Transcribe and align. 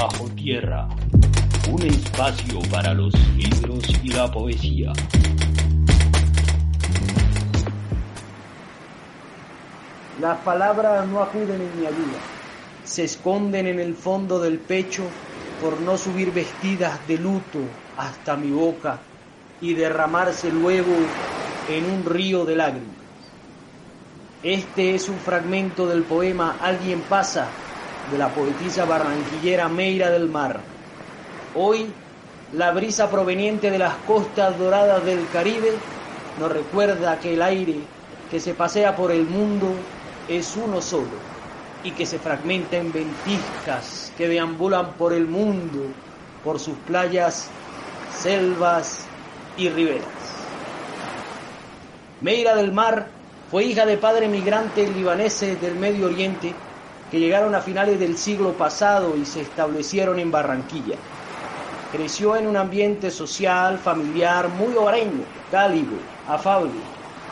Bajo 0.00 0.30
Tierra, 0.30 0.88
un 1.70 1.82
espacio 1.82 2.58
para 2.70 2.94
los 2.94 3.12
libros 3.36 3.84
y 4.02 4.08
la 4.08 4.32
poesía. 4.32 4.94
Las 10.18 10.38
palabras 10.38 11.06
no 11.06 11.22
acuden 11.22 11.60
en 11.60 11.78
mi 11.78 11.86
ayuda, 11.86 12.18
se 12.82 13.04
esconden 13.04 13.66
en 13.66 13.78
el 13.78 13.94
fondo 13.94 14.40
del 14.40 14.58
pecho 14.58 15.02
por 15.60 15.78
no 15.82 15.98
subir 15.98 16.32
vestidas 16.32 17.06
de 17.06 17.18
luto 17.18 17.58
hasta 17.98 18.38
mi 18.38 18.50
boca 18.50 19.00
y 19.60 19.74
derramarse 19.74 20.50
luego 20.50 20.94
en 21.68 21.84
un 21.84 22.06
río 22.06 22.46
de 22.46 22.56
lágrimas. 22.56 22.96
Este 24.42 24.94
es 24.94 25.10
un 25.10 25.18
fragmento 25.18 25.86
del 25.86 26.04
poema 26.04 26.56
Alguien 26.62 27.02
pasa 27.02 27.48
de 28.10 28.18
la 28.18 28.34
poetisa 28.34 28.84
barranquillera 28.84 29.68
Meira 29.68 30.10
del 30.10 30.28
Mar. 30.28 30.60
Hoy, 31.54 31.86
la 32.52 32.72
brisa 32.72 33.08
proveniente 33.08 33.70
de 33.70 33.78
las 33.78 33.94
costas 33.98 34.58
doradas 34.58 35.04
del 35.04 35.28
Caribe 35.28 35.70
nos 36.38 36.50
recuerda 36.50 37.18
que 37.20 37.34
el 37.34 37.42
aire 37.42 37.76
que 38.30 38.40
se 38.40 38.54
pasea 38.54 38.96
por 38.96 39.12
el 39.12 39.26
mundo 39.26 39.74
es 40.28 40.56
uno 40.56 40.80
solo 40.80 41.18
y 41.82 41.92
que 41.92 42.06
se 42.06 42.18
fragmenta 42.18 42.76
en 42.76 42.92
ventiscas 42.92 44.12
que 44.16 44.28
deambulan 44.28 44.96
por 44.96 45.12
el 45.12 45.26
mundo, 45.26 45.80
por 46.42 46.58
sus 46.58 46.78
playas, 46.78 47.48
selvas 48.08 49.06
y 49.56 49.68
riberas. 49.68 50.04
Meira 52.20 52.54
del 52.56 52.72
Mar 52.72 53.08
fue 53.50 53.64
hija 53.64 53.86
de 53.86 53.96
padres 53.96 54.28
migrantes 54.28 54.90
libaneses 54.94 55.60
del 55.60 55.76
Medio 55.76 56.06
Oriente 56.06 56.54
que 57.10 57.18
llegaron 57.18 57.54
a 57.54 57.60
finales 57.60 57.98
del 57.98 58.16
siglo 58.16 58.56
pasado 58.56 59.16
y 59.16 59.24
se 59.24 59.40
establecieron 59.40 60.18
en 60.20 60.30
Barranquilla. 60.30 60.96
Creció 61.90 62.36
en 62.36 62.46
un 62.46 62.56
ambiente 62.56 63.10
social, 63.10 63.78
familiar, 63.78 64.48
muy 64.48 64.76
hogareño, 64.76 65.24
cálido, 65.50 65.96
afable. 66.28 66.70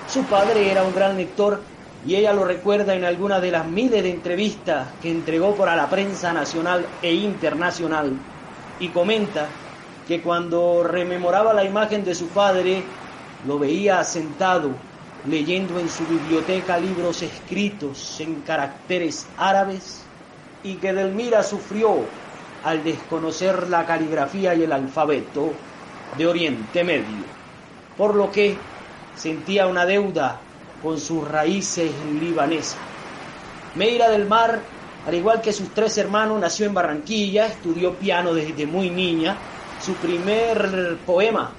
Su 0.05 0.25
padre 0.25 0.71
era 0.71 0.83
un 0.83 0.95
gran 0.95 1.17
lector 1.17 1.62
y 2.05 2.17
ella 2.17 2.33
lo 2.33 2.45
recuerda 2.45 2.95
en 2.97 3.05
alguna 3.05 3.41
de 3.41 3.53
las 3.53 3.67
miles 3.69 4.03
de 4.03 4.11
entrevistas 4.11 4.95
que 5.01 5.11
entregó 5.11 5.56
para 5.56 5.77
la 5.77 5.89
prensa 5.89 6.33
nacional 6.33 6.84
e 7.01 7.15
internacional 7.15 8.19
y 8.81 8.89
comenta 8.89 9.49
que 10.09 10.23
cuando 10.23 10.83
rememoraba 10.83 11.55
la 11.55 11.65
imagen 11.65 12.03
de 12.03 12.15
su 12.17 12.33
padre, 12.33 12.83
lo 13.41 13.59
veía 13.61 14.03
sentado 14.03 14.88
leyendo 15.27 15.79
en 15.79 15.89
su 15.89 16.07
biblioteca 16.07 16.79
libros 16.79 17.23
escritos 17.23 18.21
en 18.21 18.41
caracteres 18.43 19.27
árabes 19.37 20.03
y 20.63 20.75
que 20.75 20.93
Delmira 20.93 21.43
sufrió 21.43 22.05
al 22.65 22.83
desconocer 22.85 23.69
la 23.69 23.85
caligrafía 23.87 24.55
y 24.55 24.63
el 24.63 24.73
alfabeto 24.73 25.53
de 26.17 26.27
Oriente 26.27 26.85
Medio, 26.85 27.25
por 27.97 28.15
lo 28.15 28.31
que 28.31 28.57
sentía 29.17 29.67
una 29.67 29.87
deuda 29.87 30.41
con 30.83 30.99
sus 31.01 31.27
raíces 31.27 31.91
libanesas. 32.21 32.79
Meira 33.75 34.09
del 34.11 34.27
Mar, 34.27 34.61
al 35.07 35.15
igual 35.15 35.41
que 35.41 35.53
sus 35.53 35.69
tres 35.71 35.99
hermanos, 35.99 36.41
nació 36.41 36.67
en 36.67 36.75
Barranquilla, 36.75 37.47
estudió 37.47 37.95
piano 37.95 38.35
desde 38.35 38.67
muy 38.67 38.91
niña. 38.91 39.37
Su 39.81 39.95
primer 39.95 40.99
poema 41.07 41.51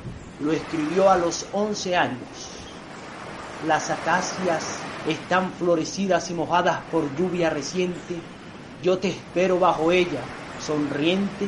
lo 0.42 0.52
escribió 0.52 1.10
a 1.10 1.18
los 1.18 1.46
11 1.54 1.96
años. 1.96 2.49
Las 3.66 3.90
acacias 3.90 4.80
están 5.08 5.52
florecidas 5.52 6.30
y 6.32 6.34
mojadas 6.34 6.80
por 6.92 7.04
lluvia 7.18 7.50
reciente. 7.50 8.16
Yo 8.84 8.98
te 9.00 9.10
espero 9.10 9.60
bajo 9.60 9.92
ella, 9.92 10.22
sonriente, 10.58 11.46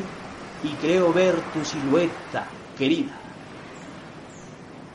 y 0.64 0.70
creo 0.76 1.14
ver 1.14 1.36
tu 1.54 1.64
silueta, 1.64 2.48
querida. 2.78 3.18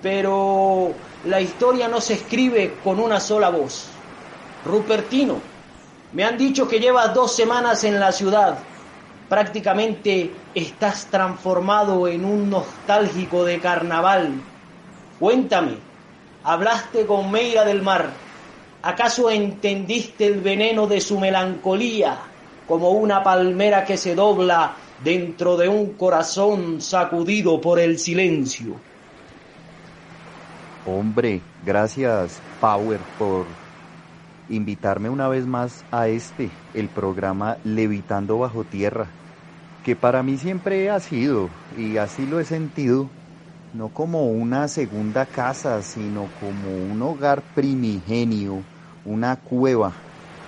Pero 0.02 0.92
la 1.24 1.40
historia 1.40 1.88
no 1.88 2.00
se 2.00 2.14
escribe 2.14 2.78
con 2.84 3.00
una 3.00 3.18
sola 3.18 3.48
voz. 3.48 3.88
Rupertino, 4.64 5.40
me 6.12 6.24
han 6.24 6.36
dicho 6.36 6.68
que 6.68 6.80
llevas 6.80 7.14
dos 7.14 7.34
semanas 7.34 7.82
en 7.84 7.98
la 7.98 8.12
ciudad. 8.12 8.58
Prácticamente 9.28 10.30
estás 10.54 11.06
transformado 11.06 12.06
en 12.08 12.24
un 12.24 12.50
nostálgico 12.50 13.44
de 13.44 13.58
carnaval. 13.58 14.34
Cuéntame, 15.18 15.85
hablaste 16.46 17.06
con 17.06 17.32
Meira 17.32 17.64
del 17.64 17.82
Mar. 17.82 18.08
¿Acaso 18.82 19.28
entendiste 19.28 20.26
el 20.26 20.40
veneno 20.40 20.86
de 20.86 21.00
su 21.00 21.18
melancolía 21.18 22.18
como 22.68 22.90
una 22.90 23.24
palmera 23.24 23.84
que 23.84 23.96
se 23.96 24.14
dobla 24.14 24.76
dentro 25.02 25.56
de 25.56 25.68
un 25.68 25.94
corazón 25.94 26.80
sacudido 26.80 27.60
por 27.60 27.80
el 27.80 27.98
silencio? 27.98 28.76
Hombre, 30.86 31.40
gracias 31.64 32.40
Power 32.60 33.00
por 33.18 33.44
invitarme 34.48 35.10
una 35.10 35.26
vez 35.26 35.46
más 35.46 35.84
a 35.90 36.06
este, 36.06 36.48
el 36.74 36.88
programa 36.88 37.56
Levitando 37.64 38.38
bajo 38.38 38.62
tierra, 38.62 39.08
que 39.84 39.96
para 39.96 40.22
mí 40.22 40.38
siempre 40.38 40.90
ha 40.90 41.00
sido, 41.00 41.50
y 41.76 41.96
así 41.96 42.24
lo 42.24 42.38
he 42.38 42.44
sentido, 42.44 43.10
no 43.76 43.90
como 43.90 44.26
una 44.30 44.68
segunda 44.68 45.26
casa, 45.26 45.82
sino 45.82 46.28
como 46.40 46.70
un 46.70 47.02
hogar 47.02 47.42
primigenio, 47.54 48.62
una 49.04 49.36
cueva 49.36 49.92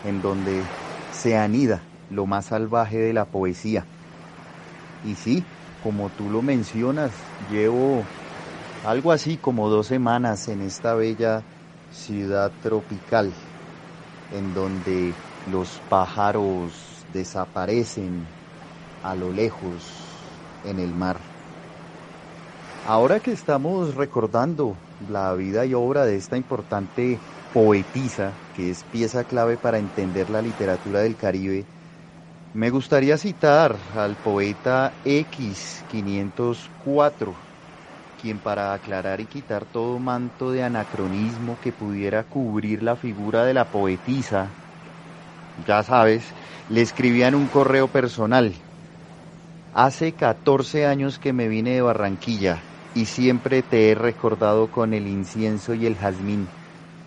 en 0.03 0.23
donde 0.23 0.65
se 1.11 1.37
anida 1.37 1.83
lo 2.11 2.25
más 2.25 2.47
salvaje 2.47 2.99
de 2.99 3.13
la 3.13 3.27
poesía. 3.27 3.85
Y 5.05 5.15
sí, 5.15 5.45
como 5.83 6.09
tú 6.09 6.31
lo 6.31 6.41
mencionas, 6.41 7.13
llevo 7.51 8.03
algo 8.85 9.13
así 9.13 9.37
como 9.37 9.69
dos 9.69 9.87
semanas 9.87 10.49
en 10.49 10.63
esta 10.63 10.95
bella 10.95 11.43
ciudad 11.91 12.51
tropical, 12.63 13.33
en 14.33 14.55
donde 14.55 15.15
los 15.47 15.81
pájaros 15.89 17.05
desaparecen 17.13 18.25
a 19.03 19.15
lo 19.15 19.33
lejos 19.33 19.83
en 20.65 20.79
el 20.79 20.95
mar. 20.95 21.28
Ahora 22.91 23.21
que 23.21 23.33
estamos 23.33 23.97
recordando 23.97 24.75
la 25.11 25.35
vida 25.35 25.67
y 25.67 25.75
obra 25.75 26.07
de 26.07 26.17
esta 26.17 26.39
importante 26.39 27.19
poetisa, 27.53 28.33
que 28.55 28.71
es 28.71 28.83
pieza 28.85 29.25
clave 29.25 29.59
para 29.59 29.77
entender 29.77 30.31
la 30.31 30.41
literatura 30.41 31.01
del 31.01 31.19
Caribe, 31.19 31.67
me 32.55 32.71
gustaría 32.71 33.19
citar 33.19 33.77
al 33.95 34.17
poeta 34.17 34.95
X504, 35.05 37.35
quien 38.23 38.39
para 38.39 38.73
aclarar 38.73 39.21
y 39.21 39.27
quitar 39.27 39.67
todo 39.67 39.99
manto 39.99 40.51
de 40.51 40.63
anacronismo 40.63 41.59
que 41.61 41.73
pudiera 41.73 42.25
cubrir 42.25 42.83
la 42.83 42.97
figura 42.97 43.45
de 43.45 43.53
la 43.53 43.67
poetisa, 43.67 44.49
ya 45.67 45.83
sabes, 45.83 46.25
le 46.71 46.81
escribían 46.81 47.35
un 47.35 47.49
correo 47.49 47.89
personal. 47.89 48.55
Hace 49.75 50.15
14 50.15 50.87
años 50.87 51.19
que 51.19 51.35
me 51.35 51.49
vine 51.49 51.75
de 51.75 51.83
Barranquilla 51.83 52.68
y 52.99 53.07
siempre 53.07 53.63
te 53.63 53.91
he 53.91 53.95
recordado 53.95 54.73
con 54.73 54.93
el 54.93 55.07
incienso 55.07 55.73
y 55.75 55.87
el 55.87 55.97
jazmín, 55.97 56.51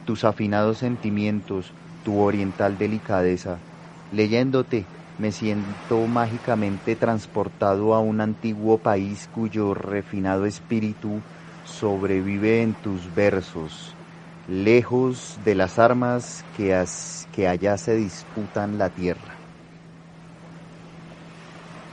tus 0.06 0.24
afinados 0.24 0.78
sentimientos, 0.78 1.76
tu 2.02 2.20
oriental 2.20 2.78
delicadeza. 2.78 3.66
Leyéndote, 4.10 4.90
me 5.18 5.34
siento 5.34 6.08
mágicamente 6.08 6.96
transportado 6.96 7.94
a 7.94 8.00
un 8.00 8.22
antiguo 8.22 8.82
país 8.82 9.28
cuyo 9.28 9.74
refinado 9.74 10.46
espíritu 10.46 11.26
sobrevive 11.62 12.62
en 12.62 12.76
tus 12.76 13.14
versos, 13.14 13.98
lejos 14.48 15.44
de 15.44 15.56
las 15.56 15.78
armas 15.78 16.46
que, 16.54 16.74
allá 16.74 17.78
se 17.78 17.98
disputan 17.98 18.78
la 18.78 18.92
tierra. 18.92 19.41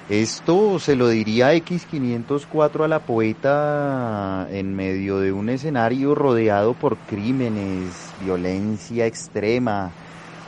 Esto 0.09 0.79
se 0.79 0.97
lo 0.97 1.09
diría 1.09 1.53
X504 1.53 2.85
a 2.85 2.89
la 2.89 3.01
poeta 3.01 4.49
en 4.51 4.75
medio 4.75 5.19
de 5.19 5.33
un 5.33 5.51
escenario 5.51 6.15
rodeado 6.15 6.73
por 6.73 6.97
crímenes, 6.97 8.15
violencia 8.19 9.05
extrema 9.05 9.91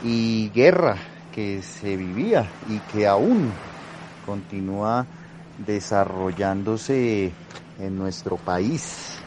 y 0.03 0.49
guerra 0.49 0.97
que 1.31 1.61
se 1.61 1.95
vivía 1.95 2.49
y 2.67 2.79
que 2.91 3.05
aún 3.05 3.51
continúa 4.25 5.05
desarrollándose 5.67 7.31
en 7.79 7.97
nuestro 7.99 8.37
país. 8.37 9.19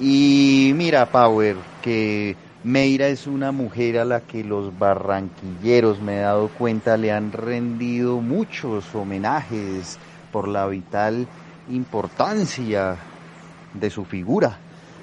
Y 0.00 0.72
mira, 0.74 1.04
Power, 1.04 1.56
que 1.82 2.36
Meira 2.68 3.08
es 3.08 3.26
una 3.26 3.50
mujer 3.50 3.98
a 3.98 4.04
la 4.04 4.20
que 4.20 4.44
los 4.44 4.78
barranquilleros, 4.78 6.02
me 6.02 6.18
he 6.18 6.20
dado 6.20 6.50
cuenta, 6.50 6.98
le 6.98 7.10
han 7.10 7.32
rendido 7.32 8.20
muchos 8.20 8.94
homenajes 8.94 9.98
por 10.30 10.48
la 10.48 10.66
vital 10.66 11.26
importancia 11.70 12.98
de 13.72 13.88
su 13.88 14.04
figura 14.04 14.58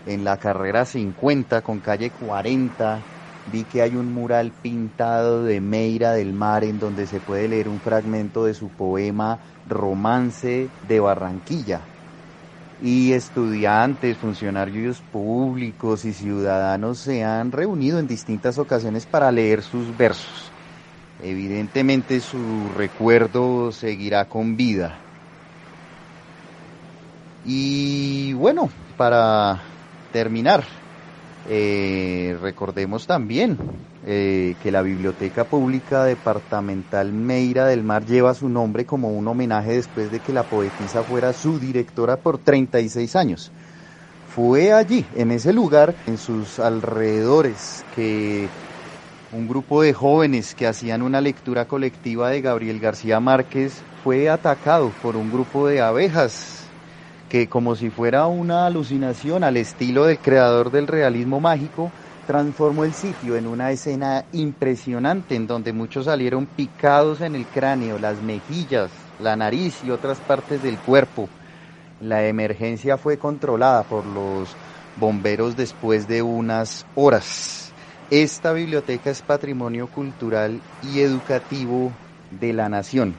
en 0.06 0.24
la 0.24 0.38
carrera 0.38 0.86
50 0.86 1.64
con 1.64 1.80
calle 1.80 2.12
40 2.12 3.02
vi 3.52 3.64
que 3.64 3.82
hay 3.82 3.96
un 3.96 4.14
mural 4.14 4.52
pintado 4.62 5.44
de 5.44 5.60
Meira 5.60 6.14
del 6.14 6.34
Mar 6.34 6.64
en 6.64 6.78
donde 6.78 7.08
se 7.08 7.20
puede 7.20 7.48
leer 7.48 7.68
un 7.68 7.80
fragmento 7.80 8.46
de 8.46 8.54
su 8.54 8.70
poema 8.70 9.40
Romance 9.68 10.70
de 10.88 11.00
Barranquilla. 11.00 11.95
Y 12.82 13.14
estudiantes, 13.14 14.18
funcionarios 14.18 15.00
públicos 15.12 16.04
y 16.06 16.14
ciudadanos 16.14 17.00
se 17.00 17.24
han 17.24 17.52
reunido 17.52 18.00
en 18.00 18.08
distintas 18.08 18.58
ocasiones 18.58 19.06
para 19.06 19.32
leer 19.32 19.64
sus 19.64 19.96
versos. 19.98 20.52
Evidentemente 21.24 22.20
su 22.20 22.70
recuerdo 22.78 23.72
seguirá 23.72 24.26
con 24.26 24.58
vida. 24.58 25.00
Y 27.46 28.34
bueno, 28.34 28.70
para 28.98 29.62
terminar, 30.12 30.64
eh, 31.50 32.38
recordemos 32.42 33.08
también 33.08 33.58
eh, 34.08 34.56
que 34.62 34.72
la 34.72 34.84
Biblioteca 34.84 35.46
Pública 35.46 36.04
Departamental 36.04 37.12
Meira 37.12 37.66
del 37.66 37.84
Mar 37.84 38.06
lleva 38.06 38.36
su 38.36 38.50
nombre 38.50 38.86
como 38.86 39.10
un 39.10 39.28
homenaje 39.28 39.74
después 39.74 40.12
de 40.12 40.20
que 40.20 40.32
la 40.32 40.44
poetisa 40.44 41.04
fuera 41.04 41.34
su 41.34 41.60
directora 41.60 42.18
por 42.18 42.38
36 42.38 43.16
años. 43.16 43.52
Fue 44.36 44.74
allí, 44.74 45.06
en 45.16 45.32
ese 45.32 45.54
lugar, 45.54 45.96
en 46.06 46.18
sus 46.18 46.60
alrededores, 46.60 47.84
que 47.96 48.48
un 49.32 49.48
grupo 49.48 49.82
de 49.82 49.94
jóvenes 49.94 50.54
que 50.54 50.68
hacían 50.68 51.02
una 51.02 51.20
lectura 51.20 51.66
colectiva 51.66 52.30
de 52.30 52.42
Gabriel 52.42 52.80
García 52.80 53.20
Márquez 53.20 53.82
fue 54.04 54.30
atacado 54.30 54.92
por 55.02 55.16
un 55.16 55.32
grupo 55.32 55.68
de 55.68 55.82
abejas 55.82 56.66
que 57.30 57.48
como 57.48 57.76
si 57.76 57.90
fuera 57.90 58.28
una 58.28 58.68
alucinación 58.68 59.44
al 59.44 59.58
estilo 59.58 60.06
del 60.06 60.20
creador 60.20 60.72
del 60.72 60.88
realismo 60.88 61.40
mágico, 61.40 61.92
transformó 62.26 62.84
el 62.86 62.94
sitio 62.94 63.36
en 63.36 63.48
una 63.48 63.72
escena 63.72 64.26
impresionante 64.34 65.36
en 65.36 65.48
donde 65.48 65.74
muchos 65.74 66.06
salieron 66.06 66.46
picados 66.46 67.22
en 67.22 67.36
el 67.36 67.46
cráneo, 67.46 68.00
las 68.00 68.22
mejillas, 68.22 68.90
la 69.20 69.36
nariz 69.36 69.84
y 69.84 69.92
otras 69.92 70.20
partes 70.20 70.64
del 70.64 70.78
cuerpo. 70.80 71.30
La 72.02 72.26
emergencia 72.28 72.98
fue 72.98 73.18
controlada 73.18 73.84
por 73.84 74.06
los 74.06 74.50
bomberos 75.00 75.56
después 75.56 76.08
de 76.08 76.22
unas 76.22 76.86
horas. 76.96 77.72
Esta 78.10 78.54
biblioteca 78.54 79.10
es 79.10 79.22
patrimonio 79.22 79.88
cultural 79.88 80.60
y 80.84 81.00
educativo 81.00 81.92
de 82.40 82.54
la 82.54 82.70
nación. 82.70 83.16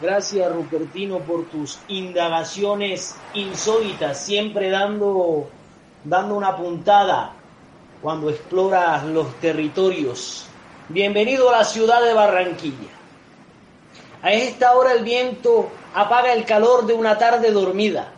Gracias 0.00 0.52
Rupertino 0.52 1.18
por 1.18 1.46
tus 1.46 1.78
indagaciones 1.88 3.16
insólitas, 3.34 4.24
siempre 4.24 4.70
dando, 4.70 5.48
dando 6.04 6.36
una 6.36 6.56
puntada 6.56 7.37
cuando 8.02 8.30
exploras 8.30 9.04
los 9.04 9.34
territorios. 9.40 10.46
Bienvenido 10.88 11.48
a 11.50 11.58
la 11.58 11.64
ciudad 11.64 12.02
de 12.02 12.14
Barranquilla. 12.14 12.90
A 14.22 14.32
esta 14.32 14.76
hora 14.76 14.92
el 14.92 15.04
viento 15.04 15.70
apaga 15.94 16.32
el 16.32 16.44
calor 16.44 16.86
de 16.86 16.94
una 16.94 17.18
tarde 17.18 17.50
dormida. 17.50 18.12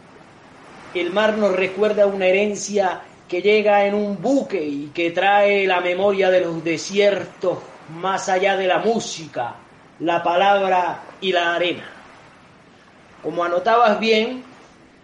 El 0.94 1.12
mar 1.12 1.36
nos 1.38 1.54
recuerda 1.54 2.06
una 2.06 2.26
herencia 2.26 3.02
que 3.28 3.42
llega 3.42 3.84
en 3.86 3.94
un 3.94 4.20
buque 4.20 4.62
y 4.62 4.90
que 4.92 5.12
trae 5.12 5.66
la 5.66 5.80
memoria 5.80 6.30
de 6.30 6.40
los 6.40 6.62
desiertos 6.64 7.58
más 7.94 8.28
allá 8.28 8.56
de 8.56 8.66
la 8.66 8.78
música, 8.78 9.54
la 10.00 10.22
palabra 10.22 11.02
y 11.20 11.32
la 11.32 11.54
arena. 11.54 11.88
Como 13.22 13.44
anotabas 13.44 14.00
bien, 14.00 14.44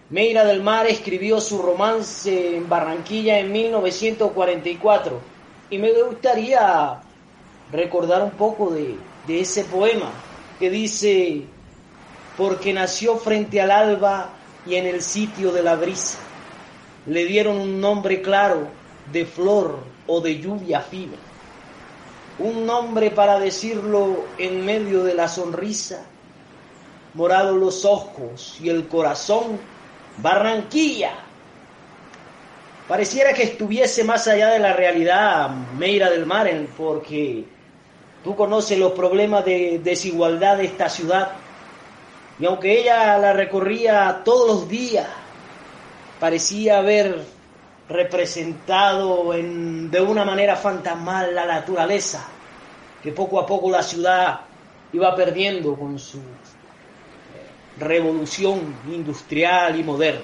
Meira 0.08 0.44
del 0.44 0.62
Mar 0.62 0.86
escribió 0.86 1.40
su 1.40 1.58
romance 1.60 2.56
en 2.56 2.68
Barranquilla 2.68 3.40
en 3.40 3.50
1944 3.50 5.20
y 5.68 5.78
me 5.78 5.90
gustaría 6.02 7.00
recordar 7.72 8.22
un 8.22 8.30
poco 8.30 8.70
de, 8.70 8.94
de 9.26 9.40
ese 9.40 9.64
poema 9.64 10.12
que 10.60 10.70
dice, 10.70 11.42
porque 12.36 12.72
nació 12.72 13.16
frente 13.16 13.60
al 13.60 13.72
alba 13.72 14.30
y 14.64 14.76
en 14.76 14.86
el 14.86 15.02
sitio 15.02 15.50
de 15.50 15.64
la 15.64 15.74
brisa, 15.74 16.18
le 17.06 17.24
dieron 17.24 17.56
un 17.58 17.80
nombre 17.80 18.22
claro 18.22 18.68
de 19.12 19.24
flor 19.26 19.78
o 20.06 20.20
de 20.20 20.38
lluvia 20.38 20.80
fina. 20.82 21.16
Un 22.38 22.64
nombre 22.64 23.10
para 23.10 23.40
decirlo 23.40 24.24
en 24.38 24.64
medio 24.64 25.02
de 25.02 25.14
la 25.14 25.26
sonrisa, 25.26 26.04
morados 27.14 27.56
los 27.56 27.84
ojos 27.84 28.56
y 28.60 28.68
el 28.68 28.86
corazón, 28.86 29.58
Barranquilla. 30.18 31.12
Pareciera 32.88 33.32
que 33.32 33.42
estuviese 33.42 34.04
más 34.04 34.28
allá 34.28 34.50
de 34.50 34.60
la 34.60 34.72
realidad 34.72 35.50
Meira 35.76 36.08
del 36.08 36.24
Mar, 36.24 36.48
porque 36.76 37.44
tú 38.22 38.36
conoces 38.36 38.78
los 38.78 38.92
problemas 38.92 39.44
de 39.44 39.80
desigualdad 39.82 40.58
de 40.58 40.66
esta 40.66 40.88
ciudad, 40.88 41.32
y 42.38 42.46
aunque 42.46 42.80
ella 42.80 43.18
la 43.18 43.32
recorría 43.32 44.22
todos 44.24 44.46
los 44.46 44.68
días, 44.68 45.06
parecía 46.20 46.78
haber 46.78 47.24
representado 47.88 49.34
en, 49.34 49.90
de 49.90 50.00
una 50.00 50.24
manera 50.24 50.56
fantasmal 50.56 51.34
la 51.34 51.46
naturaleza, 51.46 52.26
que 53.02 53.12
poco 53.12 53.40
a 53.40 53.46
poco 53.46 53.70
la 53.70 53.82
ciudad 53.82 54.40
iba 54.92 55.14
perdiendo 55.14 55.74
con 55.74 55.98
su 55.98 56.20
revolución 57.78 58.74
industrial 58.90 59.78
y 59.78 59.84
moderna. 59.84 60.20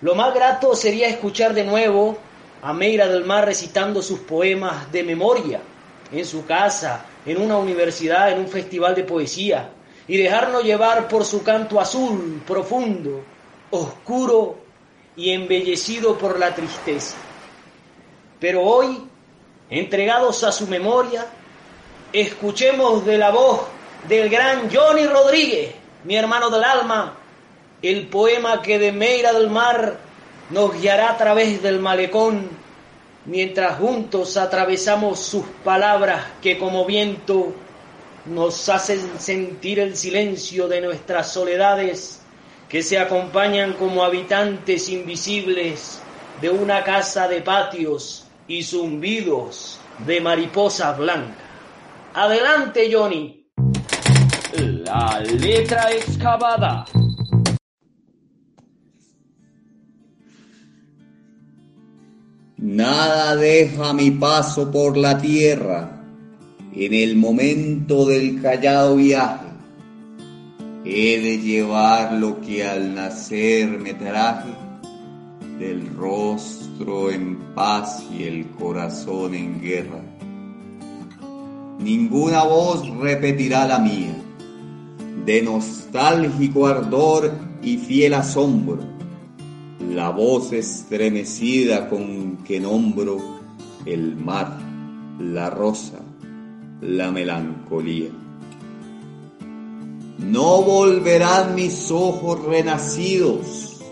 Lo 0.00 0.14
más 0.14 0.34
grato 0.34 0.74
sería 0.74 1.08
escuchar 1.08 1.54
de 1.54 1.64
nuevo 1.64 2.18
a 2.62 2.72
Meira 2.72 3.08
del 3.08 3.24
Mar 3.24 3.44
recitando 3.44 4.02
sus 4.02 4.20
poemas 4.20 4.90
de 4.92 5.02
memoria 5.02 5.60
en 6.12 6.24
su 6.24 6.46
casa, 6.46 7.04
en 7.26 7.40
una 7.40 7.58
universidad, 7.58 8.30
en 8.32 8.40
un 8.40 8.48
festival 8.48 8.94
de 8.94 9.04
poesía, 9.04 9.70
y 10.06 10.16
dejarnos 10.16 10.64
llevar 10.64 11.08
por 11.08 11.24
su 11.24 11.42
canto 11.42 11.80
azul, 11.80 12.42
profundo, 12.46 13.22
oscuro 13.70 14.56
y 15.16 15.30
embellecido 15.30 16.16
por 16.16 16.38
la 16.38 16.54
tristeza. 16.54 17.16
Pero 18.40 18.62
hoy, 18.62 19.04
entregados 19.68 20.44
a 20.44 20.52
su 20.52 20.66
memoria, 20.66 21.26
escuchemos 22.12 23.04
de 23.04 23.18
la 23.18 23.30
voz 23.30 23.60
del 24.06 24.28
gran 24.28 24.70
Johnny 24.70 25.06
Rodríguez, 25.06 25.74
mi 26.04 26.16
hermano 26.16 26.50
del 26.50 26.64
alma, 26.64 27.16
el 27.82 28.06
poema 28.08 28.62
que 28.62 28.78
de 28.78 28.92
Meira 28.92 29.32
del 29.32 29.50
Mar 29.50 29.98
nos 30.50 30.80
guiará 30.80 31.10
a 31.10 31.16
través 31.16 31.62
del 31.62 31.80
malecón, 31.80 32.48
mientras 33.26 33.78
juntos 33.78 34.36
atravesamos 34.36 35.20
sus 35.20 35.44
palabras 35.64 36.24
que 36.40 36.58
como 36.58 36.84
viento 36.84 37.52
nos 38.26 38.68
hacen 38.68 39.18
sentir 39.18 39.78
el 39.78 39.96
silencio 39.96 40.68
de 40.68 40.80
nuestras 40.80 41.32
soledades 41.32 42.20
que 42.68 42.82
se 42.82 42.98
acompañan 42.98 43.74
como 43.74 44.04
habitantes 44.04 44.88
invisibles 44.88 46.00
de 46.40 46.50
una 46.50 46.84
casa 46.84 47.26
de 47.26 47.40
patios 47.40 48.26
y 48.46 48.62
zumbidos 48.62 49.78
de 50.06 50.20
mariposa 50.20 50.92
blanca. 50.92 51.44
Adelante, 52.14 52.90
Johnny. 52.92 53.37
La 54.90 55.20
letra 55.20 55.90
excavada. 55.92 56.86
Nada 62.56 63.36
deja 63.36 63.92
mi 63.92 64.10
paso 64.12 64.70
por 64.70 64.96
la 64.96 65.18
tierra 65.18 65.90
en 66.74 66.94
el 66.94 67.16
momento 67.16 68.06
del 68.06 68.40
callado 68.40 68.96
viaje 68.96 69.48
He 70.90 71.20
de 71.20 71.38
llevar 71.38 72.14
lo 72.14 72.40
que 72.40 72.66
al 72.66 72.94
nacer 72.94 73.68
me 73.68 73.92
traje, 73.92 74.54
del 75.58 75.86
rostro 75.94 77.10
en 77.10 77.36
paz 77.54 78.06
y 78.10 78.22
el 78.22 78.48
corazón 78.52 79.34
en 79.34 79.60
guerra. 79.60 80.00
Ninguna 81.78 82.44
voz 82.44 82.88
repetirá 83.00 83.66
la 83.66 83.78
mía, 83.80 84.14
de 85.28 85.42
nostálgico 85.42 86.66
ardor 86.66 87.30
y 87.62 87.76
fiel 87.76 88.14
asombro, 88.14 88.78
la 89.94 90.08
voz 90.08 90.54
estremecida 90.54 91.90
con 91.90 92.38
que 92.38 92.58
nombro 92.58 93.18
el 93.84 94.16
mar, 94.16 94.58
la 95.20 95.50
rosa, 95.50 95.98
la 96.80 97.10
melancolía. 97.10 98.08
No 100.16 100.62
volverán 100.62 101.54
mis 101.54 101.90
ojos 101.90 102.42
renacidos 102.44 103.82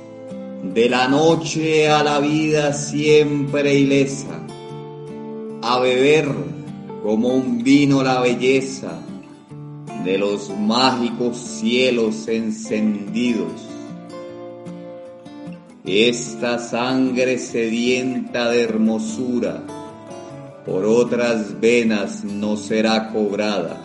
de 0.73 0.89
la 0.89 1.07
noche 1.07 1.91
a 1.91 2.03
la 2.03 2.19
vida 2.19 2.73
siempre 2.73 3.79
ilesa, 3.79 4.41
a 5.61 5.81
beber 5.81 6.29
como 7.03 7.29
un 7.29 7.63
vino 7.63 8.03
la 8.03 8.23
belleza 8.23 9.03
de 10.07 10.19
los 10.19 10.51
mágicos 10.51 11.37
cielos 11.37 12.29
encendidos. 12.29 13.51
Esta 15.85 16.61
sangre 16.61 17.39
sedienta 17.39 18.51
de 18.51 18.63
hermosura 18.63 19.65
por 20.65 20.85
otras 20.85 21.61
venas 21.61 22.23
no 22.23 22.57
será 22.57 23.09
cobrada. 23.09 23.81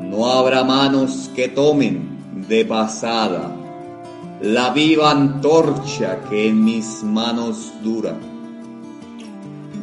No 0.00 0.26
habrá 0.30 0.64
manos 0.64 1.30
que 1.36 1.48
tomen 1.48 2.46
de 2.48 2.64
pasada 2.64 3.54
la 4.40 4.70
viva 4.70 5.10
antorcha 5.10 6.18
que 6.30 6.48
en 6.48 6.64
mis 6.64 7.02
manos 7.02 7.74
dura, 7.84 8.16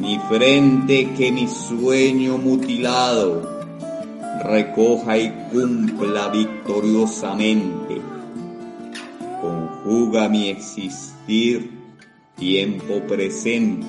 mi 0.00 0.18
frente 0.28 1.12
que 1.16 1.30
mi 1.30 1.46
sueño 1.46 2.38
mutilado 2.38 3.57
recoja 4.44 5.18
y 5.18 5.30
cumpla 5.50 6.28
victoriosamente, 6.28 8.00
conjuga 9.40 10.28
mi 10.28 10.48
existir 10.48 11.78
tiempo 12.36 13.00
presente, 13.06 13.86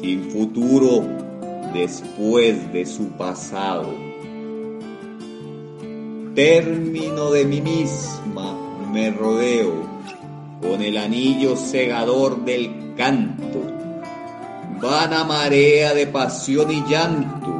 sin 0.00 0.30
futuro 0.30 1.04
después 1.72 2.72
de 2.72 2.84
su 2.86 3.08
pasado. 3.10 3.94
Término 6.34 7.30
de 7.30 7.44
mí 7.44 7.60
misma 7.60 8.56
me 8.92 9.10
rodeo 9.10 9.88
con 10.60 10.82
el 10.82 10.96
anillo 10.96 11.56
cegador 11.56 12.44
del 12.44 12.94
canto, 12.96 13.62
vana 14.80 15.24
marea 15.24 15.94
de 15.94 16.06
pasión 16.06 16.70
y 16.70 16.84
llanto, 16.88 17.59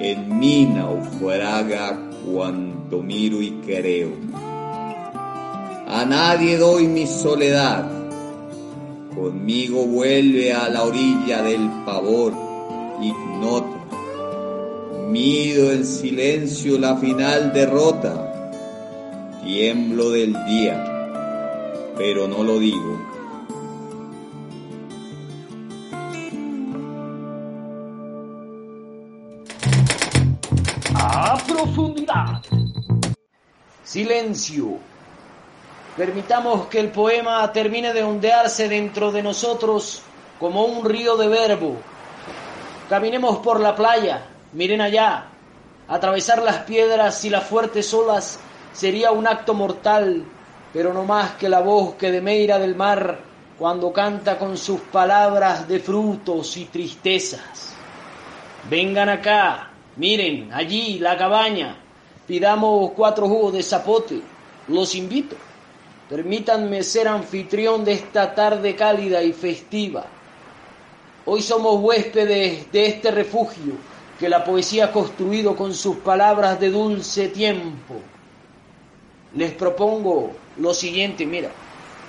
en 0.00 0.38
mí 0.38 0.64
naufraga 0.64 1.98
cuanto 2.24 3.02
miro 3.02 3.42
y 3.42 3.50
creo. 3.66 4.08
A 5.86 6.04
nadie 6.06 6.56
doy 6.56 6.86
mi 6.86 7.06
soledad, 7.06 7.90
conmigo 9.14 9.84
vuelve 9.84 10.52
a 10.52 10.68
la 10.68 10.84
orilla 10.84 11.42
del 11.42 11.68
pavor, 11.84 12.32
ignota. 13.02 13.76
Mido 15.08 15.72
en 15.72 15.84
silencio 15.84 16.78
la 16.78 16.96
final 16.96 17.52
derrota, 17.52 18.52
tiemblo 19.44 20.10
del 20.10 20.32
día, 20.46 21.92
pero 21.96 22.28
no 22.28 22.44
lo 22.44 22.58
digo. 22.58 23.09
Profundidad. 31.46 32.42
Silencio. 33.82 34.78
Permitamos 35.96 36.66
que 36.66 36.80
el 36.80 36.90
poema 36.90 37.52
termine 37.52 37.92
de 37.92 38.02
ondearse 38.02 38.68
dentro 38.68 39.12
de 39.12 39.22
nosotros 39.22 40.02
como 40.38 40.64
un 40.64 40.84
río 40.84 41.16
de 41.16 41.28
verbo. 41.28 41.76
Caminemos 42.88 43.38
por 43.38 43.60
la 43.60 43.74
playa, 43.74 44.22
miren 44.52 44.80
allá. 44.80 45.26
Atravesar 45.88 46.42
las 46.42 46.58
piedras 46.58 47.24
y 47.24 47.30
las 47.30 47.44
fuertes 47.44 47.92
olas 47.92 48.38
sería 48.72 49.10
un 49.10 49.26
acto 49.26 49.54
mortal, 49.54 50.24
pero 50.72 50.94
no 50.94 51.04
más 51.04 51.32
que 51.32 51.48
la 51.48 51.60
voz 51.60 51.94
que 51.94 52.12
de 52.12 52.20
Meira 52.20 52.58
del 52.58 52.76
mar 52.76 53.18
cuando 53.58 53.92
canta 53.92 54.38
con 54.38 54.56
sus 54.56 54.80
palabras 54.80 55.68
de 55.68 55.80
frutos 55.80 56.56
y 56.56 56.64
tristezas. 56.64 57.74
Vengan 58.70 59.08
acá, 59.08 59.69
miren, 60.00 60.50
allí 60.52 60.98
la 60.98 61.18
cabaña, 61.18 61.76
pidamos 62.26 62.92
cuatro 62.96 63.28
jugos 63.28 63.52
de 63.52 63.62
zapote, 63.62 64.22
los 64.68 64.94
invito. 64.94 65.36
Permítanme 66.08 66.82
ser 66.82 67.06
anfitrión 67.06 67.84
de 67.84 67.92
esta 67.92 68.34
tarde 68.34 68.74
cálida 68.74 69.22
y 69.22 69.32
festiva. 69.32 70.06
Hoy 71.26 71.42
somos 71.42 71.80
huéspedes 71.80 72.72
de 72.72 72.86
este 72.86 73.10
refugio 73.10 73.74
que 74.18 74.28
la 74.28 74.42
poesía 74.42 74.86
ha 74.86 74.92
construido 74.92 75.54
con 75.54 75.74
sus 75.74 75.96
palabras 75.96 76.58
de 76.58 76.70
dulce 76.70 77.28
tiempo. 77.28 77.94
Les 79.34 79.52
propongo 79.52 80.32
lo 80.56 80.72
siguiente, 80.72 81.26
mira, 81.26 81.50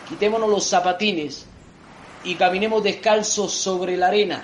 quitémonos 0.08 0.50
los 0.50 0.66
zapatines 0.66 1.46
y 2.24 2.36
caminemos 2.36 2.84
descalzos 2.84 3.52
sobre 3.52 3.98
la 3.98 4.08
arena. 4.08 4.44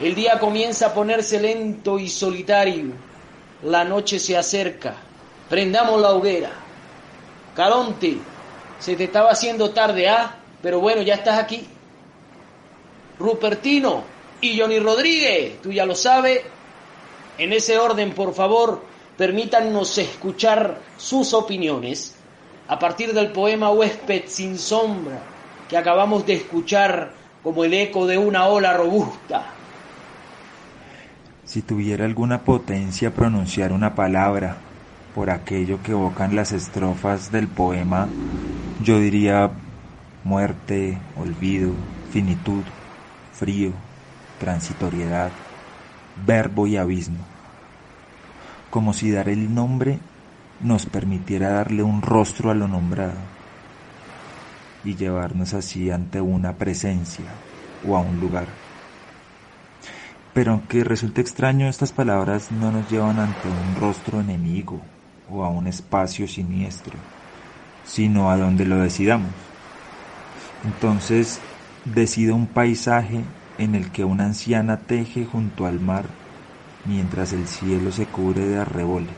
El 0.00 0.14
día 0.14 0.38
comienza 0.38 0.88
a 0.88 0.94
ponerse 0.94 1.40
lento 1.40 1.98
y 1.98 2.10
solitario. 2.10 2.92
La 3.62 3.82
noche 3.82 4.18
se 4.18 4.36
acerca. 4.36 4.94
Prendamos 5.48 6.00
la 6.00 6.12
hoguera. 6.12 6.50
Calonte, 7.54 8.18
se 8.78 8.94
te 8.94 9.04
estaba 9.04 9.30
haciendo 9.30 9.70
tarde, 9.70 10.08
¿ah? 10.08 10.36
Pero 10.60 10.80
bueno, 10.80 11.00
ya 11.00 11.14
estás 11.14 11.38
aquí. 11.38 11.66
Rupertino 13.18 14.04
y 14.42 14.60
Johnny 14.60 14.78
Rodríguez, 14.78 15.62
tú 15.62 15.72
ya 15.72 15.86
lo 15.86 15.94
sabes. 15.94 16.42
En 17.38 17.54
ese 17.54 17.78
orden, 17.78 18.12
por 18.14 18.34
favor, 18.34 18.82
permítanos 19.16 19.96
escuchar 19.96 20.78
sus 20.98 21.32
opiniones 21.32 22.16
a 22.68 22.78
partir 22.78 23.14
del 23.14 23.32
poema 23.32 23.70
Huésped 23.70 24.24
sin 24.26 24.58
sombra 24.58 25.22
que 25.70 25.78
acabamos 25.78 26.26
de 26.26 26.34
escuchar 26.34 27.12
como 27.42 27.64
el 27.64 27.72
eco 27.72 28.06
de 28.06 28.18
una 28.18 28.46
ola 28.48 28.74
robusta. 28.74 29.55
Si 31.46 31.62
tuviera 31.62 32.04
alguna 32.04 32.40
potencia 32.40 33.14
pronunciar 33.14 33.72
una 33.72 33.94
palabra 33.94 34.56
por 35.14 35.30
aquello 35.30 35.80
que 35.80 35.92
evocan 35.92 36.34
las 36.34 36.50
estrofas 36.50 37.30
del 37.30 37.46
poema, 37.46 38.08
yo 38.82 38.98
diría 38.98 39.52
muerte, 40.24 40.98
olvido, 41.16 41.72
finitud, 42.10 42.64
frío, 43.32 43.70
transitoriedad, 44.40 45.30
verbo 46.26 46.66
y 46.66 46.76
abismo. 46.76 47.24
Como 48.68 48.92
si 48.92 49.12
dar 49.12 49.28
el 49.28 49.54
nombre 49.54 50.00
nos 50.60 50.84
permitiera 50.84 51.50
darle 51.50 51.84
un 51.84 52.02
rostro 52.02 52.50
a 52.50 52.54
lo 52.54 52.66
nombrado 52.66 53.18
y 54.84 54.96
llevarnos 54.96 55.54
así 55.54 55.92
ante 55.92 56.20
una 56.20 56.54
presencia 56.54 57.26
o 57.86 57.96
a 57.96 58.00
un 58.00 58.18
lugar. 58.18 58.65
Pero 60.36 60.52
aunque 60.52 60.84
resulte 60.84 61.22
extraño, 61.22 61.66
estas 61.66 61.92
palabras 61.92 62.52
no 62.52 62.70
nos 62.70 62.90
llevan 62.90 63.18
ante 63.18 63.48
un 63.48 63.74
rostro 63.74 64.20
enemigo 64.20 64.82
o 65.30 65.42
a 65.42 65.48
un 65.48 65.66
espacio 65.66 66.28
siniestro, 66.28 66.92
sino 67.86 68.30
a 68.30 68.36
donde 68.36 68.66
lo 68.66 68.76
decidamos. 68.76 69.30
Entonces 70.62 71.40
decido 71.86 72.34
un 72.34 72.48
paisaje 72.48 73.24
en 73.56 73.74
el 73.74 73.90
que 73.92 74.04
una 74.04 74.26
anciana 74.26 74.76
teje 74.80 75.24
junto 75.24 75.64
al 75.64 75.80
mar 75.80 76.04
mientras 76.84 77.32
el 77.32 77.48
cielo 77.48 77.90
se 77.90 78.04
cubre 78.04 78.46
de 78.46 78.58
arreboles. 78.58 79.16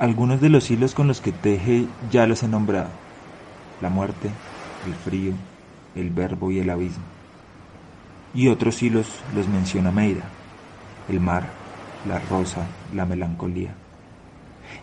Algunos 0.00 0.40
de 0.40 0.48
los 0.48 0.68
hilos 0.72 0.92
con 0.92 1.06
los 1.06 1.20
que 1.20 1.30
teje 1.30 1.86
ya 2.10 2.26
los 2.26 2.42
he 2.42 2.48
nombrado. 2.48 2.90
La 3.80 3.90
muerte, 3.90 4.28
el 4.82 4.96
frío, 4.96 5.34
el 5.94 6.10
verbo 6.10 6.50
y 6.50 6.58
el 6.58 6.68
abismo. 6.68 7.15
Y 8.36 8.48
otros 8.48 8.82
hilos 8.82 9.08
los 9.34 9.48
menciona 9.48 9.90
Meira. 9.90 10.24
El 11.08 11.18
mar, 11.20 11.48
la 12.06 12.20
rosa, 12.20 12.66
la 12.94 13.06
melancolía. 13.06 13.74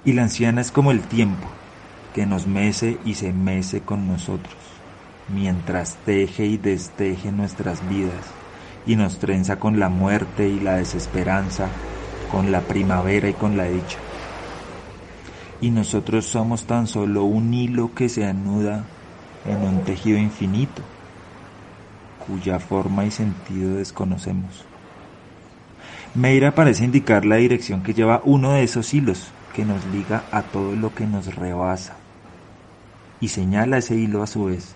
Y 0.04 0.14
la 0.14 0.24
anciana 0.24 0.60
es 0.60 0.72
como 0.72 0.92
el 0.92 1.02
tiempo, 1.02 1.48
que 2.14 2.26
nos 2.26 2.48
mece 2.48 2.98
y 3.06 3.14
se 3.14 3.32
mece 3.32 3.82
con 3.82 4.08
nosotros, 4.08 4.56
mientras 5.34 5.96
teje 6.06 6.46
y 6.46 6.58
desteje 6.58 7.32
nuestras 7.32 7.88
vidas 7.88 8.26
y 8.86 8.96
nos 8.96 9.20
trenza 9.20 9.60
con 9.60 9.80
la 9.80 9.90
muerte 9.90 10.48
y 10.50 10.60
la 10.60 10.76
desesperanza, 10.78 11.70
con 12.32 12.52
la 12.52 12.62
primavera 12.62 13.30
y 13.30 13.34
con 13.34 13.56
la 13.56 13.66
dicha. 13.66 13.98
Y 15.62 15.72
nosotros 15.72 16.26
somos 16.26 16.66
tan 16.66 16.88
solo 16.88 17.24
un 17.24 17.54
hilo 17.54 17.94
que 17.94 18.10
se 18.10 18.26
anuda 18.26 18.84
en 19.46 19.62
un 19.62 19.84
tejido 19.84 20.18
infinito, 20.18 20.82
cuya 22.28 22.60
forma 22.60 23.06
y 23.06 23.12
sentido 23.12 23.76
desconocemos. 23.76 24.66
Meira 26.16 26.54
parece 26.54 26.86
indicar 26.86 27.26
la 27.26 27.38
dirección 27.38 27.82
que 27.82 27.94
lleva 27.94 28.22
uno 28.24 28.52
de 28.52 28.64
esos 28.64 28.94
hilos 28.94 29.32
que 29.54 29.66
nos 29.66 29.86
liga 29.86 30.24
a 30.32 30.42
todo 30.44 30.76
lo 30.76 30.94
que 30.94 31.06
nos 31.06 31.36
rebasa 31.36 31.96
y 33.20 33.30
señala 33.30 33.78
ese 33.78 33.96
hilo 33.96 34.22
a 34.22 34.28
su 34.28 34.46
vez 34.46 34.76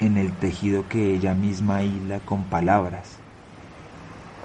en 0.00 0.16
el 0.16 0.32
tejido 0.32 0.88
que 0.88 1.14
ella 1.14 1.34
misma 1.34 1.82
hila 1.82 2.20
con 2.20 2.44
palabras 2.44 3.18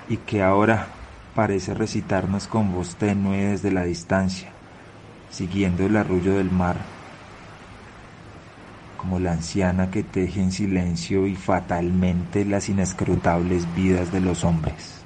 y 0.09 0.17
que 0.17 0.43
ahora 0.43 0.87
parece 1.35 1.73
recitarnos 1.73 2.47
con 2.47 2.71
voz 2.73 2.95
tenue 2.95 3.37
desde 3.45 3.71
la 3.71 3.83
distancia, 3.83 4.49
siguiendo 5.31 5.85
el 5.85 5.97
arrullo 5.97 6.35
del 6.35 6.51
mar, 6.51 6.77
como 9.03 9.19
la 9.19 9.33
anciana 9.33 9.91
que 9.91 10.01
teje 10.01 10.39
en 10.39 10.53
silencio 10.53 11.27
y 11.27 11.35
fatalmente 11.35 12.45
las 12.45 12.69
inescrutables 12.69 13.65
vidas 13.75 14.13
de 14.13 14.21
los 14.21 14.45
hombres. 14.45 15.03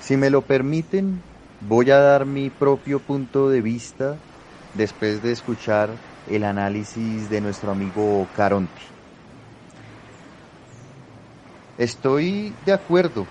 Si 0.00 0.16
me 0.16 0.30
lo 0.30 0.40
permiten, 0.40 1.20
voy 1.60 1.90
a 1.90 1.98
dar 1.98 2.24
mi 2.24 2.48
propio 2.48 3.00
punto 3.00 3.50
de 3.50 3.60
vista 3.60 4.16
después 4.72 5.20
de 5.20 5.32
escuchar 5.32 5.90
el 6.26 6.42
análisis 6.44 7.28
de 7.28 7.42
nuestro 7.42 7.70
amigo 7.70 8.26
Caronte. 8.32 8.80
Estoy 11.76 12.56
de 12.64 12.72
acuerdo 12.72 13.26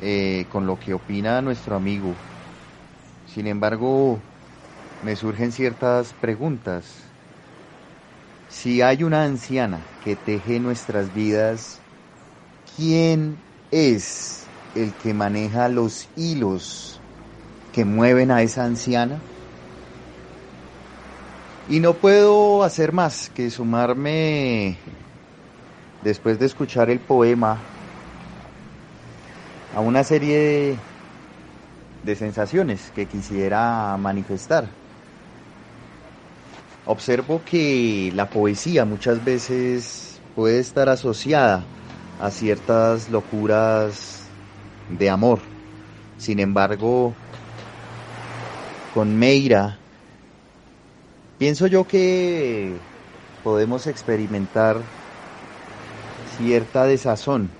eh, 0.00 0.46
con 0.50 0.64
lo 0.66 0.78
que 0.78 0.94
opina 0.94 1.42
nuestro 1.42 1.76
amigo. 1.76 2.16
Sin 3.26 3.46
embargo, 3.46 4.29
me 5.02 5.16
surgen 5.16 5.52
ciertas 5.52 6.12
preguntas. 6.20 6.84
Si 8.48 8.82
hay 8.82 9.02
una 9.02 9.24
anciana 9.24 9.80
que 10.04 10.16
teje 10.16 10.60
nuestras 10.60 11.14
vidas, 11.14 11.78
¿quién 12.76 13.36
es 13.70 14.44
el 14.74 14.92
que 14.94 15.14
maneja 15.14 15.68
los 15.68 16.08
hilos 16.16 17.00
que 17.72 17.84
mueven 17.84 18.30
a 18.30 18.42
esa 18.42 18.64
anciana? 18.64 19.18
Y 21.68 21.78
no 21.78 21.94
puedo 21.94 22.64
hacer 22.64 22.92
más 22.92 23.30
que 23.30 23.48
sumarme, 23.48 24.76
después 26.02 26.38
de 26.38 26.46
escuchar 26.46 26.90
el 26.90 26.98
poema, 26.98 27.58
a 29.76 29.80
una 29.80 30.02
serie 30.02 30.76
de, 32.04 32.16
sensaciones 32.16 32.90
que 32.94 33.06
quisiera 33.06 33.96
manifestar. 33.98 34.79
Observo 36.92 37.40
que 37.48 38.10
la 38.16 38.28
poesía 38.30 38.84
muchas 38.84 39.24
veces 39.24 40.20
puede 40.34 40.58
estar 40.58 40.88
asociada 40.88 41.64
a 42.18 42.32
ciertas 42.32 43.08
locuras 43.10 44.24
de 44.98 45.08
amor. 45.08 45.38
Sin 46.18 46.40
embargo, 46.40 47.14
con 48.92 49.16
Meira, 49.16 49.78
pienso 51.38 51.68
yo 51.68 51.86
que 51.86 52.76
podemos 53.44 53.86
experimentar 53.86 54.74
cierta 56.38 56.86
desazón 56.86 57.50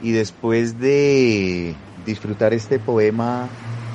y 0.00 0.12
después 0.12 0.78
de 0.78 1.74
disfrutar 2.06 2.54
este 2.54 2.78
poema 2.78 3.50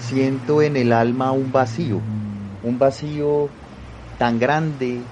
siento 0.09 0.61
en 0.61 0.75
el 0.75 0.91
alma 0.91 1.31
un 1.31 1.53
vacío, 1.53 2.01
un 2.63 2.77
vacío 2.77 3.49
tan 4.19 4.37
grande 4.37 5.07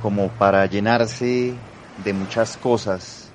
como 0.00 0.30
para 0.38 0.64
llenarse 0.66 1.58
de 1.96 2.12
muchas 2.12 2.56
cosas, 2.56 3.34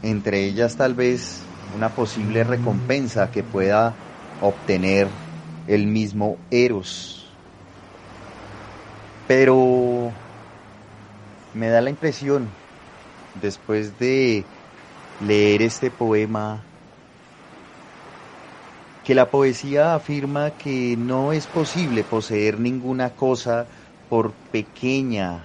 entre 0.00 0.46
ellas 0.46 0.74
tal 0.74 0.94
vez 0.94 1.44
una 1.74 1.94
posible 1.94 2.44
recompensa 2.44 3.30
que 3.30 3.42
pueda 3.42 3.94
obtener 4.40 5.06
el 5.66 5.86
mismo 5.86 6.38
Eros. 6.50 7.38
Pero 9.26 10.10
me 11.52 11.68
da 11.68 11.82
la 11.82 11.90
impresión, 11.90 12.48
después 13.34 13.98
de 13.98 14.46
leer 15.20 15.60
este 15.60 15.90
poema 15.90 16.71
que 19.04 19.14
la 19.14 19.30
poesía 19.30 19.94
afirma 19.94 20.50
que 20.50 20.96
no 20.96 21.32
es 21.32 21.46
posible 21.46 22.04
poseer 22.04 22.60
ninguna 22.60 23.10
cosa 23.10 23.66
por 24.08 24.32
pequeña, 24.52 25.42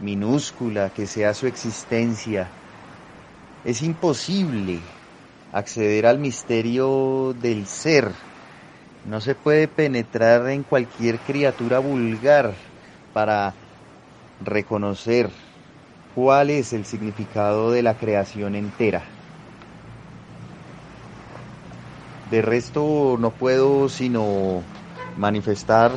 minúscula 0.00 0.90
que 0.90 1.06
sea 1.06 1.32
su 1.32 1.46
existencia. 1.46 2.48
Es 3.64 3.82
imposible 3.82 4.80
acceder 5.52 6.06
al 6.06 6.18
misterio 6.18 7.34
del 7.40 7.66
ser. 7.66 8.10
No 9.08 9.20
se 9.20 9.34
puede 9.34 9.68
penetrar 9.68 10.48
en 10.50 10.62
cualquier 10.62 11.18
criatura 11.18 11.78
vulgar 11.78 12.52
para 13.14 13.54
reconocer 14.44 15.30
cuál 16.14 16.50
es 16.50 16.72
el 16.74 16.84
significado 16.84 17.70
de 17.70 17.82
la 17.82 17.94
creación 17.94 18.54
entera. 18.54 19.17
De 22.30 22.42
resto 22.42 23.16
no 23.18 23.30
puedo 23.30 23.88
sino 23.88 24.62
manifestar 25.16 25.92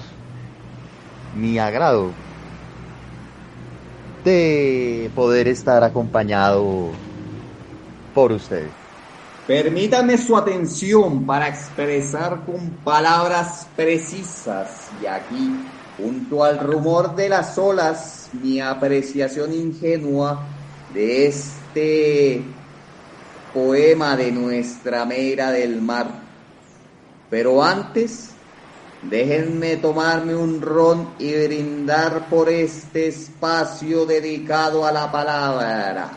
mi 1.36 1.60
agrado 1.60 2.12
de 4.24 5.12
poder 5.15 5.48
estar 5.48 5.84
acompañado 5.84 6.91
por 8.13 8.32
ustedes. 8.32 8.72
Permítame 9.48 10.17
su 10.17 10.38
atención 10.38 11.26
para 11.26 11.48
expresar 11.48 12.46
con 12.46 12.70
palabras 12.84 13.67
precisas 13.76 14.89
y 15.02 15.06
aquí, 15.08 15.72
junto 15.98 16.44
al 16.44 16.60
rumor 16.60 17.15
de 17.15 17.28
las 17.28 17.58
olas, 17.58 18.30
mi 18.34 18.62
apreciación 18.62 19.54
ingenua 19.54 20.48
de 20.94 21.28
este 21.28 22.61
poema 23.54 24.16
de 24.16 24.32
nuestra 24.32 25.06
mera 25.06 25.52
del 25.52 25.82
mar. 25.82 26.08
Pero 27.30 27.64
antes, 27.64 28.32
déjenme 29.04 29.78
tomarme 29.78 30.36
un 30.36 30.62
ron 30.62 31.10
y 31.20 31.34
brindar 31.34 32.30
por 32.30 32.50
este 32.50 33.08
espacio 33.08 34.06
dedicado 34.06 34.86
a 34.86 34.92
la 34.92 35.12
palabra. 35.12 36.12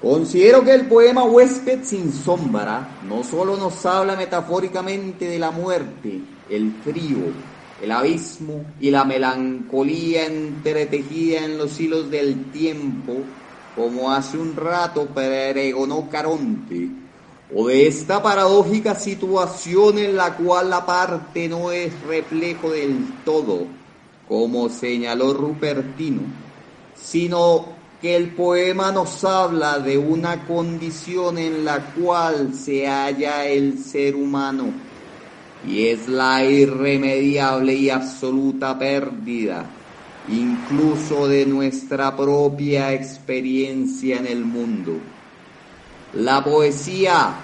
Considero 0.00 0.64
que 0.64 0.72
el 0.72 0.86
poema 0.86 1.24
Huésped 1.24 1.84
sin 1.84 2.10
sombra 2.10 3.00
no 3.06 3.22
solo 3.22 3.58
nos 3.58 3.84
habla 3.84 4.16
metafóricamente 4.16 5.26
de 5.26 5.38
la 5.38 5.50
muerte, 5.50 6.20
el 6.48 6.72
frío, 6.82 7.18
el 7.82 7.90
abismo 7.90 8.64
y 8.80 8.90
la 8.90 9.04
melancolía 9.04 10.24
entretejida 10.24 11.44
en 11.44 11.58
los 11.58 11.78
hilos 11.78 12.10
del 12.10 12.50
tiempo, 12.50 13.18
como 13.74 14.10
hace 14.10 14.36
un 14.36 14.56
rato 14.56 15.06
pregonó 15.06 16.08
Caronte, 16.10 16.88
o 17.54 17.66
de 17.68 17.86
esta 17.86 18.22
paradójica 18.22 18.94
situación 18.94 19.98
en 19.98 20.16
la 20.16 20.36
cual 20.36 20.70
la 20.70 20.86
parte 20.86 21.48
no 21.48 21.72
es 21.72 21.92
reflejo 22.02 22.70
del 22.70 23.22
todo, 23.24 23.66
como 24.28 24.68
señaló 24.68 25.34
Rupertino, 25.34 26.22
sino 26.94 27.66
que 28.00 28.16
el 28.16 28.30
poema 28.30 28.92
nos 28.92 29.24
habla 29.24 29.78
de 29.78 29.98
una 29.98 30.46
condición 30.46 31.38
en 31.38 31.64
la 31.64 31.92
cual 31.94 32.54
se 32.54 32.86
halla 32.86 33.46
el 33.46 33.78
ser 33.82 34.14
humano, 34.14 34.66
y 35.66 35.88
es 35.88 36.08
la 36.08 36.44
irremediable 36.44 37.74
y 37.74 37.90
absoluta 37.90 38.78
pérdida 38.78 39.68
incluso 40.28 41.26
de 41.26 41.46
nuestra 41.46 42.16
propia 42.16 42.92
experiencia 42.92 44.16
en 44.18 44.26
el 44.26 44.44
mundo. 44.44 44.92
La 46.14 46.42
poesía, 46.44 47.34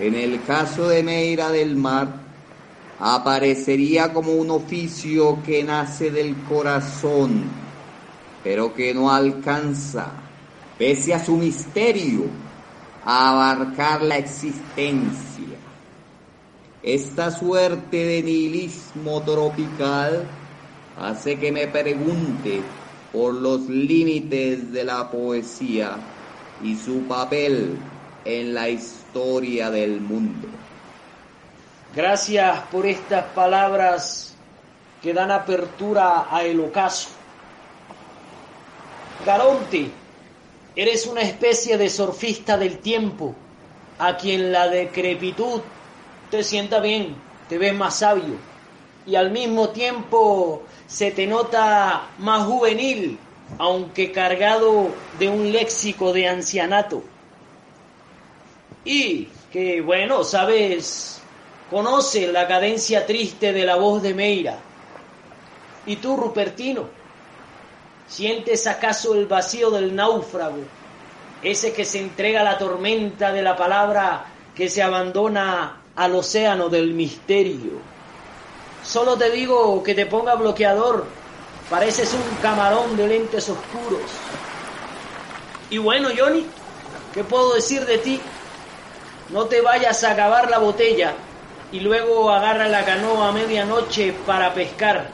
en 0.00 0.14
el 0.14 0.42
caso 0.44 0.88
de 0.88 1.02
Meira 1.02 1.50
del 1.50 1.76
Mar, 1.76 2.08
aparecería 2.98 4.12
como 4.12 4.32
un 4.32 4.50
oficio 4.50 5.38
que 5.44 5.62
nace 5.62 6.10
del 6.10 6.34
corazón, 6.48 7.44
pero 8.42 8.72
que 8.74 8.94
no 8.94 9.10
alcanza, 9.10 10.06
pese 10.78 11.12
a 11.14 11.24
su 11.24 11.36
misterio, 11.36 12.24
a 13.04 13.30
abarcar 13.30 14.02
la 14.02 14.18
existencia. 14.18 15.58
Esta 16.82 17.30
suerte 17.30 17.96
de 17.96 18.22
nihilismo 18.22 19.22
tropical 19.22 20.45
hace 20.98 21.38
que 21.38 21.52
me 21.52 21.66
pregunte 21.66 22.62
por 23.12 23.34
los 23.34 23.68
límites 23.68 24.72
de 24.72 24.84
la 24.84 25.10
poesía 25.10 25.96
y 26.62 26.76
su 26.76 27.02
papel 27.02 27.78
en 28.24 28.54
la 28.54 28.68
historia 28.68 29.70
del 29.70 30.00
mundo. 30.00 30.48
Gracias 31.94 32.60
por 32.70 32.86
estas 32.86 33.24
palabras 33.26 34.34
que 35.02 35.14
dan 35.14 35.30
apertura 35.30 36.26
a 36.30 36.42
el 36.42 36.60
ocaso. 36.60 37.10
Caronte, 39.24 39.90
eres 40.74 41.06
una 41.06 41.22
especie 41.22 41.78
de 41.78 41.88
surfista 41.88 42.58
del 42.58 42.78
tiempo, 42.78 43.34
a 43.98 44.16
quien 44.16 44.52
la 44.52 44.68
decrepitud 44.68 45.60
te 46.30 46.42
sienta 46.42 46.80
bien, 46.80 47.14
te 47.48 47.56
ves 47.56 47.74
más 47.74 47.98
sabio 48.00 48.55
y 49.06 49.14
al 49.14 49.30
mismo 49.30 49.68
tiempo 49.68 50.64
se 50.86 51.12
te 51.12 51.26
nota 51.26 52.08
más 52.18 52.44
juvenil, 52.44 53.18
aunque 53.58 54.10
cargado 54.10 54.88
de 55.18 55.28
un 55.28 55.52
léxico 55.52 56.12
de 56.12 56.28
ancianato. 56.28 57.02
Y 58.84 59.28
que, 59.52 59.80
bueno, 59.80 60.24
sabes, 60.24 61.20
conoce 61.70 62.26
la 62.32 62.48
cadencia 62.48 63.06
triste 63.06 63.52
de 63.52 63.64
la 63.64 63.76
voz 63.76 64.02
de 64.02 64.14
Meira. 64.14 64.58
¿Y 65.86 65.96
tú, 65.96 66.16
Rupertino? 66.16 66.88
¿Sientes 68.08 68.66
acaso 68.66 69.14
el 69.14 69.26
vacío 69.26 69.70
del 69.70 69.94
náufrago? 69.94 70.58
Ese 71.42 71.72
que 71.72 71.84
se 71.84 72.00
entrega 72.00 72.40
a 72.40 72.44
la 72.44 72.58
tormenta 72.58 73.32
de 73.32 73.42
la 73.42 73.56
palabra 73.56 74.26
que 74.54 74.68
se 74.68 74.82
abandona 74.82 75.82
al 75.94 76.14
océano 76.14 76.68
del 76.68 76.92
misterio 76.94 77.95
Solo 78.86 79.16
te 79.16 79.30
digo 79.30 79.82
que 79.82 79.94
te 79.94 80.06
ponga 80.06 80.34
bloqueador. 80.36 81.04
Pareces 81.68 82.14
un 82.14 82.36
camarón 82.40 82.96
de 82.96 83.08
lentes 83.08 83.48
oscuros. 83.48 84.10
Y 85.68 85.78
bueno, 85.78 86.10
Johnny, 86.16 86.46
¿qué 87.12 87.24
puedo 87.24 87.54
decir 87.54 87.84
de 87.84 87.98
ti? 87.98 88.20
No 89.30 89.46
te 89.46 89.60
vayas 89.60 90.04
a 90.04 90.12
acabar 90.12 90.48
la 90.48 90.58
botella 90.58 91.14
y 91.72 91.80
luego 91.80 92.30
agarra 92.30 92.68
la 92.68 92.84
canoa 92.84 93.28
a 93.28 93.32
medianoche 93.32 94.12
para 94.24 94.54
pescar. 94.54 95.10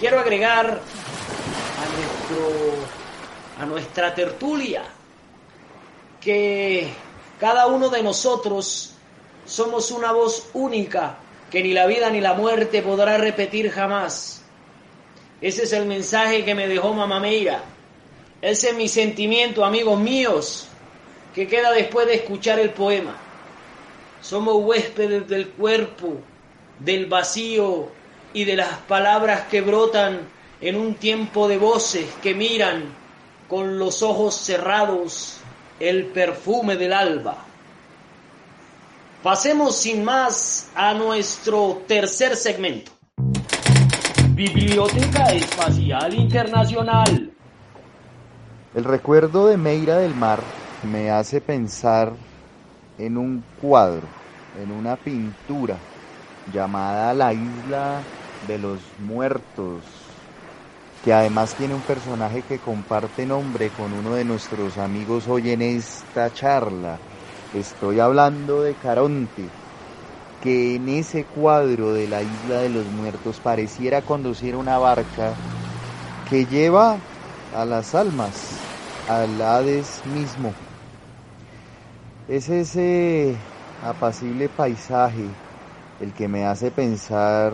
Quiero 0.00 0.18
agregar 0.18 0.66
a 0.66 1.96
nuestro 1.96 2.48
a 3.60 3.66
nuestra 3.66 4.14
tertulia 4.14 4.82
que 6.20 6.90
cada 7.38 7.66
uno 7.66 7.90
de 7.90 8.02
nosotros 8.02 8.91
somos 9.44 9.90
una 9.90 10.12
voz 10.12 10.48
única 10.52 11.18
que 11.50 11.62
ni 11.62 11.72
la 11.72 11.86
vida 11.86 12.10
ni 12.10 12.20
la 12.20 12.34
muerte 12.34 12.82
podrá 12.82 13.18
repetir 13.18 13.70
jamás. 13.70 14.42
Ese 15.40 15.64
es 15.64 15.72
el 15.72 15.86
mensaje 15.86 16.44
que 16.44 16.54
me 16.54 16.68
dejó 16.68 16.94
Mamá 16.94 17.20
Meira. 17.20 17.62
Ese 18.40 18.70
es 18.70 18.76
mi 18.76 18.88
sentimiento, 18.88 19.64
amigos 19.64 19.98
míos, 19.98 20.68
que 21.34 21.46
queda 21.46 21.72
después 21.72 22.06
de 22.06 22.14
escuchar 22.14 22.58
el 22.58 22.70
poema. 22.70 23.16
Somos 24.20 24.56
huéspedes 24.64 25.28
del 25.28 25.48
cuerpo, 25.48 26.14
del 26.78 27.06
vacío 27.06 27.88
y 28.32 28.44
de 28.44 28.56
las 28.56 28.78
palabras 28.78 29.42
que 29.50 29.60
brotan 29.60 30.20
en 30.60 30.76
un 30.76 30.94
tiempo 30.94 31.48
de 31.48 31.58
voces 31.58 32.06
que 32.22 32.34
miran 32.34 32.84
con 33.48 33.78
los 33.78 34.02
ojos 34.02 34.34
cerrados 34.36 35.38
el 35.80 36.06
perfume 36.06 36.76
del 36.76 36.92
alba. 36.92 37.44
Pasemos 39.22 39.76
sin 39.76 40.02
más 40.02 40.68
a 40.74 40.94
nuestro 40.94 41.82
tercer 41.86 42.34
segmento. 42.34 42.90
Biblioteca 44.30 45.26
Espacial 45.26 46.12
Internacional. 46.14 47.30
El 48.74 48.82
recuerdo 48.82 49.46
de 49.46 49.56
Meira 49.56 49.98
del 49.98 50.12
Mar 50.16 50.40
me 50.90 51.12
hace 51.12 51.40
pensar 51.40 52.14
en 52.98 53.16
un 53.16 53.44
cuadro, 53.60 54.08
en 54.60 54.72
una 54.72 54.96
pintura 54.96 55.76
llamada 56.52 57.14
La 57.14 57.32
Isla 57.32 58.00
de 58.48 58.58
los 58.58 58.80
Muertos, 58.98 59.84
que 61.04 61.12
además 61.12 61.54
tiene 61.54 61.74
un 61.74 61.82
personaje 61.82 62.42
que 62.42 62.58
comparte 62.58 63.24
nombre 63.24 63.68
con 63.68 63.92
uno 63.92 64.14
de 64.14 64.24
nuestros 64.24 64.78
amigos 64.78 65.28
hoy 65.28 65.52
en 65.52 65.62
esta 65.62 66.34
charla. 66.34 66.98
Estoy 67.54 68.00
hablando 68.00 68.62
de 68.62 68.72
Caronte, 68.74 69.46
que 70.42 70.76
en 70.76 70.88
ese 70.88 71.24
cuadro 71.24 71.92
de 71.92 72.08
la 72.08 72.22
Isla 72.22 72.60
de 72.60 72.70
los 72.70 72.86
Muertos 72.86 73.40
pareciera 73.40 74.00
conducir 74.00 74.56
una 74.56 74.78
barca 74.78 75.34
que 76.30 76.46
lleva 76.46 76.96
a 77.54 77.66
las 77.66 77.94
almas, 77.94 78.58
al 79.06 79.38
Hades 79.42 80.00
mismo. 80.06 80.54
Es 82.26 82.48
ese 82.48 83.36
apacible 83.84 84.48
paisaje 84.48 85.26
el 86.00 86.14
que 86.14 86.28
me 86.28 86.46
hace 86.46 86.70
pensar 86.70 87.52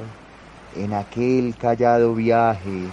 en 0.76 0.94
aquel 0.94 1.56
callado 1.56 2.14
viaje 2.14 2.84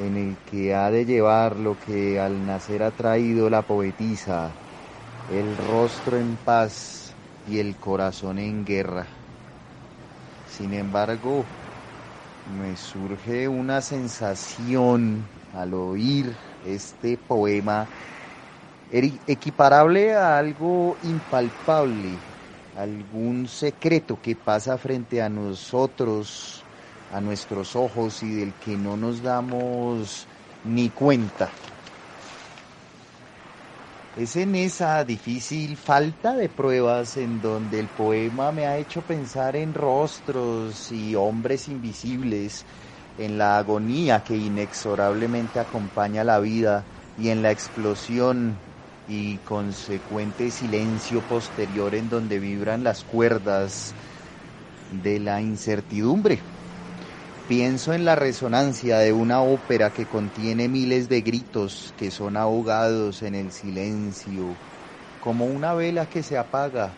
en 0.00 0.16
el 0.16 0.36
que 0.50 0.74
ha 0.74 0.90
de 0.90 1.04
llevar 1.04 1.54
lo 1.54 1.76
que 1.86 2.18
al 2.18 2.44
nacer 2.44 2.82
ha 2.82 2.90
traído 2.90 3.48
la 3.48 3.62
poetisa, 3.62 4.50
el 5.30 5.56
rostro 5.56 6.18
en 6.18 6.36
paz 6.36 7.12
y 7.48 7.58
el 7.58 7.74
corazón 7.76 8.38
en 8.38 8.64
guerra. 8.64 9.06
Sin 10.56 10.74
embargo, 10.74 11.44
me 12.58 12.76
surge 12.76 13.48
una 13.48 13.80
sensación 13.80 15.24
al 15.54 15.74
oír 15.74 16.36
este 16.66 17.16
poema 17.16 17.86
equiparable 18.90 20.14
a 20.14 20.38
algo 20.38 20.96
impalpable, 21.02 22.18
algún 22.76 23.48
secreto 23.48 24.18
que 24.22 24.36
pasa 24.36 24.76
frente 24.78 25.22
a 25.22 25.28
nosotros, 25.28 26.64
a 27.12 27.20
nuestros 27.20 27.74
ojos 27.76 28.22
y 28.22 28.30
del 28.34 28.52
que 28.64 28.76
no 28.76 28.96
nos 28.96 29.22
damos 29.22 30.26
ni 30.64 30.90
cuenta. 30.90 31.50
Es 34.16 34.36
en 34.36 34.54
esa 34.54 35.04
difícil 35.04 35.76
falta 35.76 36.36
de 36.36 36.48
pruebas 36.48 37.16
en 37.16 37.40
donde 37.40 37.80
el 37.80 37.88
poema 37.88 38.52
me 38.52 38.64
ha 38.66 38.78
hecho 38.78 39.02
pensar 39.02 39.56
en 39.56 39.74
rostros 39.74 40.92
y 40.92 41.16
hombres 41.16 41.66
invisibles, 41.68 42.64
en 43.16 43.38
la 43.38 43.58
agonía 43.58 44.22
que 44.22 44.36
inexorablemente 44.36 45.58
acompaña 45.58 46.22
la 46.22 46.38
vida 46.38 46.86
y 47.16 47.30
en 47.30 47.42
la 47.42 47.50
explosión 47.50 48.60
y 49.06 49.38
consecuente 49.40 50.50
silencio 50.52 51.26
posterior 51.26 51.94
en 51.96 52.08
donde 52.08 52.38
vibran 52.38 52.84
las 52.84 53.02
cuerdas 53.04 53.96
de 54.90 55.18
la 55.18 55.42
incertidumbre. 55.42 56.53
Pienso 57.46 57.92
en 57.92 58.06
la 58.06 58.16
resonancia 58.16 58.98
de 58.98 59.12
una 59.12 59.42
ópera 59.42 59.92
que 59.92 60.06
contiene 60.06 60.68
miles 60.68 61.08
de 61.10 61.20
gritos 61.20 61.92
que 61.96 62.10
son 62.10 62.36
ahogados 62.38 63.22
en 63.22 63.34
el 63.34 63.52
silencio, 63.52 64.56
como 65.20 65.44
una 65.46 65.74
vela 65.74 66.08
que 66.08 66.22
se 66.22 66.38
apaga 66.38 66.94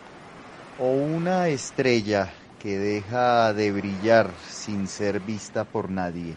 o 0.76 0.92
una 0.92 1.48
estrella 1.48 2.32
que 2.58 2.78
deja 2.78 3.52
de 3.54 3.72
brillar 3.72 4.36
sin 4.38 4.86
ser 4.86 5.20
vista 5.20 5.64
por 5.64 5.90
nadie. 5.90 6.36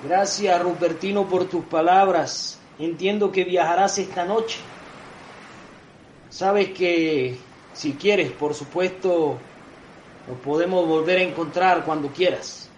Gracias, 0.00 0.62
Rupertino, 0.62 1.26
por 1.28 1.48
tus 1.48 1.64
palabras. 1.66 2.58
Entiendo 2.78 3.32
que 3.32 3.44
viajarás 3.44 3.98
esta 3.98 4.24
noche. 4.24 4.58
Sabes 6.28 6.70
que, 6.70 7.38
si 7.72 7.96
quieres, 7.96 8.32
por 8.32 8.54
supuesto, 8.54 9.53
nos 10.28 10.38
podemos 10.38 10.86
volver 10.86 11.18
a 11.18 11.22
encontrar 11.22 11.84
cuando 11.84 12.08
quieras. 12.08 12.68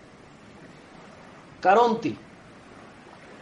Caronti, 1.60 2.16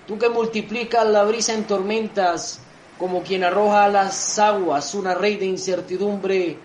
tú 0.06 0.18
que 0.18 0.28
multiplicas 0.28 1.06
la 1.06 1.24
brisa 1.24 1.54
en 1.54 1.64
tormentas 1.64 2.60
como 2.98 3.22
quien 3.22 3.44
arroja 3.44 3.84
a 3.84 3.88
las 3.88 4.38
aguas 4.38 4.94
una 4.94 5.14
rey 5.14 5.36
de 5.36 5.46
incertidumbre, 5.46 6.56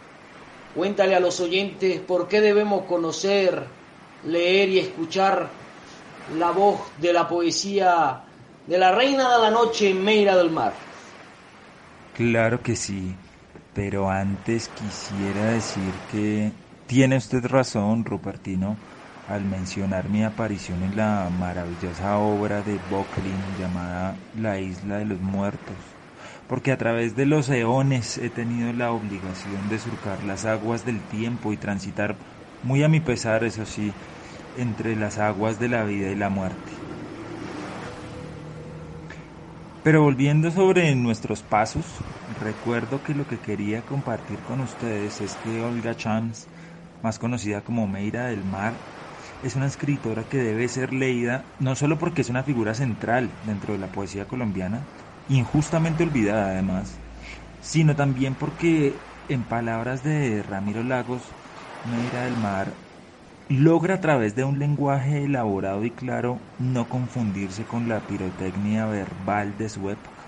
cuéntale 0.75 1.15
a 1.15 1.19
los 1.19 1.39
oyentes 1.39 1.99
por 2.01 2.27
qué 2.27 2.41
debemos 2.41 2.85
conocer, 2.85 3.65
leer 4.25 4.69
y 4.69 4.79
escuchar 4.79 5.49
la 6.37 6.51
voz 6.51 6.79
de 6.99 7.13
la 7.13 7.27
poesía 7.27 8.23
de 8.67 8.77
la 8.77 8.91
reina 8.91 9.35
de 9.35 9.41
la 9.41 9.49
noche 9.49 9.89
en 9.89 10.03
Meira 10.03 10.37
del 10.37 10.51
Mar. 10.51 10.73
Claro 12.15 12.61
que 12.61 12.75
sí, 12.75 13.15
pero 13.73 14.09
antes 14.09 14.69
quisiera 14.69 15.53
decir 15.53 15.91
que 16.11 16.51
tiene 16.89 17.17
usted 17.17 17.45
razón, 17.45 18.03
Rupertino, 18.03 18.75
al 19.27 19.45
mencionar 19.45 20.09
mi 20.09 20.23
aparición 20.23 20.81
en 20.81 20.95
la 20.95 21.29
maravillosa 21.29 22.17
obra 22.17 22.63
de 22.63 22.79
Bocklin 22.79 23.55
llamada 23.55 24.17
La 24.33 24.59
Isla 24.59 24.97
de 24.97 25.05
los 25.05 25.21
Muertos, 25.21 25.77
porque 26.47 26.71
a 26.71 26.79
través 26.79 27.15
de 27.15 27.27
los 27.27 27.47
eones 27.49 28.17
he 28.17 28.31
tenido 28.31 28.73
la 28.73 28.91
obligación 28.91 29.69
de 29.69 29.77
surcar 29.77 30.23
las 30.23 30.45
aguas 30.45 30.83
del 30.83 30.99
tiempo 31.03 31.53
y 31.53 31.57
transitar, 31.57 32.17
muy 32.63 32.81
a 32.81 32.87
mi 32.89 33.01
pesar, 33.01 33.43
eso 33.43 33.67
sí, 33.67 33.93
entre 34.57 34.95
las 34.95 35.19
aguas 35.19 35.59
de 35.59 35.69
la 35.69 35.83
vida 35.83 36.09
y 36.09 36.15
la 36.15 36.31
muerte. 36.31 36.71
Pero 39.83 40.01
volviendo 40.01 40.49
sobre 40.49 40.95
nuestros 40.95 41.43
pasos, 41.43 42.03
recuerdo 42.27 43.03
que 43.03 43.13
lo 43.13 43.27
que 43.27 43.37
quería 43.41 43.85
compartir 43.85 44.39
con 44.41 44.59
ustedes 44.59 45.21
es 45.21 45.35
que 45.35 45.61
Olga 45.61 45.93
Chance 45.95 46.47
más 47.01 47.19
conocida 47.19 47.61
como 47.61 47.87
Meira 47.87 48.25
del 48.27 48.43
Mar, 48.43 48.73
es 49.41 49.55
una 49.55 49.67
escritora 49.67 50.23
que 50.25 50.37
debe 50.37 50.67
ser 50.67 50.93
leída 50.93 51.45
no 51.59 51.75
solo 51.75 51.97
porque 51.97 52.21
es 52.21 52.29
una 52.29 52.43
figura 52.43 52.73
central 52.73 53.29
dentro 53.45 53.73
de 53.73 53.79
la 53.79 53.87
poesía 53.91 54.25
colombiana, 54.25 54.87
injustamente 55.27 56.03
olvidada 56.03 56.51
además, 56.51 56.99
sino 57.61 57.95
también 57.95 58.35
porque, 58.35 58.99
en 59.27 59.43
palabras 59.43 60.03
de 60.03 60.41
Ramiro 60.43 60.83
Lagos, 60.83 61.23
Meira 61.83 62.23
del 62.23 62.35
Mar 62.37 62.73
logra 63.47 63.95
a 63.95 64.01
través 64.01 64.35
de 64.35 64.43
un 64.43 64.59
lenguaje 64.59 65.23
elaborado 65.23 65.83
y 65.83 65.91
claro 65.91 66.39
no 66.59 66.87
confundirse 66.87 67.65
con 67.65 67.87
la 67.87 68.01
pirotecnia 68.01 68.85
verbal 68.85 69.57
de 69.57 69.69
su 69.69 69.89
época, 69.89 70.23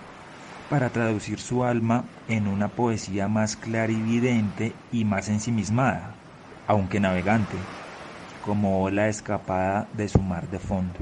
para 0.69 0.89
traducir 0.91 1.39
su 1.39 1.63
alma 1.63 2.05
en 2.27 2.47
una 2.47 2.69
poesía 2.69 3.27
más 3.27 3.57
clarividente 3.57 4.73
y 4.91 5.05
más 5.05 5.29
ensimismada 5.29 6.20
aunque 6.67 6.99
navegante, 6.99 7.57
como 8.41 8.81
ola 8.81 9.07
escapada 9.07 9.89
de 9.93 10.09
su 10.09 10.21
mar 10.21 10.49
de 10.49 10.59
fondo. 10.59 10.99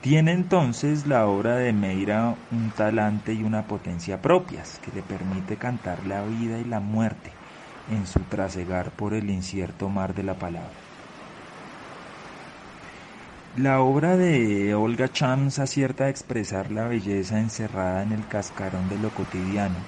Tiene 0.00 0.32
entonces 0.32 1.06
la 1.06 1.26
obra 1.26 1.56
de 1.56 1.72
Meira 1.72 2.36
un 2.50 2.70
talante 2.70 3.34
y 3.34 3.42
una 3.42 3.66
potencia 3.66 4.22
propias 4.22 4.78
que 4.78 4.92
le 4.92 5.02
permite 5.02 5.56
cantar 5.58 6.06
la 6.06 6.22
vida 6.24 6.58
y 6.58 6.64
la 6.64 6.80
muerte, 6.80 7.32
en 7.88 8.06
su 8.06 8.20
trasegar 8.20 8.92
por 8.92 9.14
el 9.14 9.28
incierto 9.30 9.88
mar 9.88 10.14
de 10.14 10.22
la 10.22 10.38
palabra. 10.38 10.78
La 13.56 13.80
obra 13.80 14.16
de 14.16 14.74
Olga 14.74 15.08
Chams 15.08 15.58
acierta 15.58 16.04
a 16.04 16.08
expresar 16.10 16.70
la 16.70 16.86
belleza 16.86 17.40
encerrada 17.40 18.02
en 18.04 18.12
el 18.12 18.28
cascarón 18.28 18.88
de 18.88 18.98
lo 18.98 19.14
cotidiano, 19.14 19.84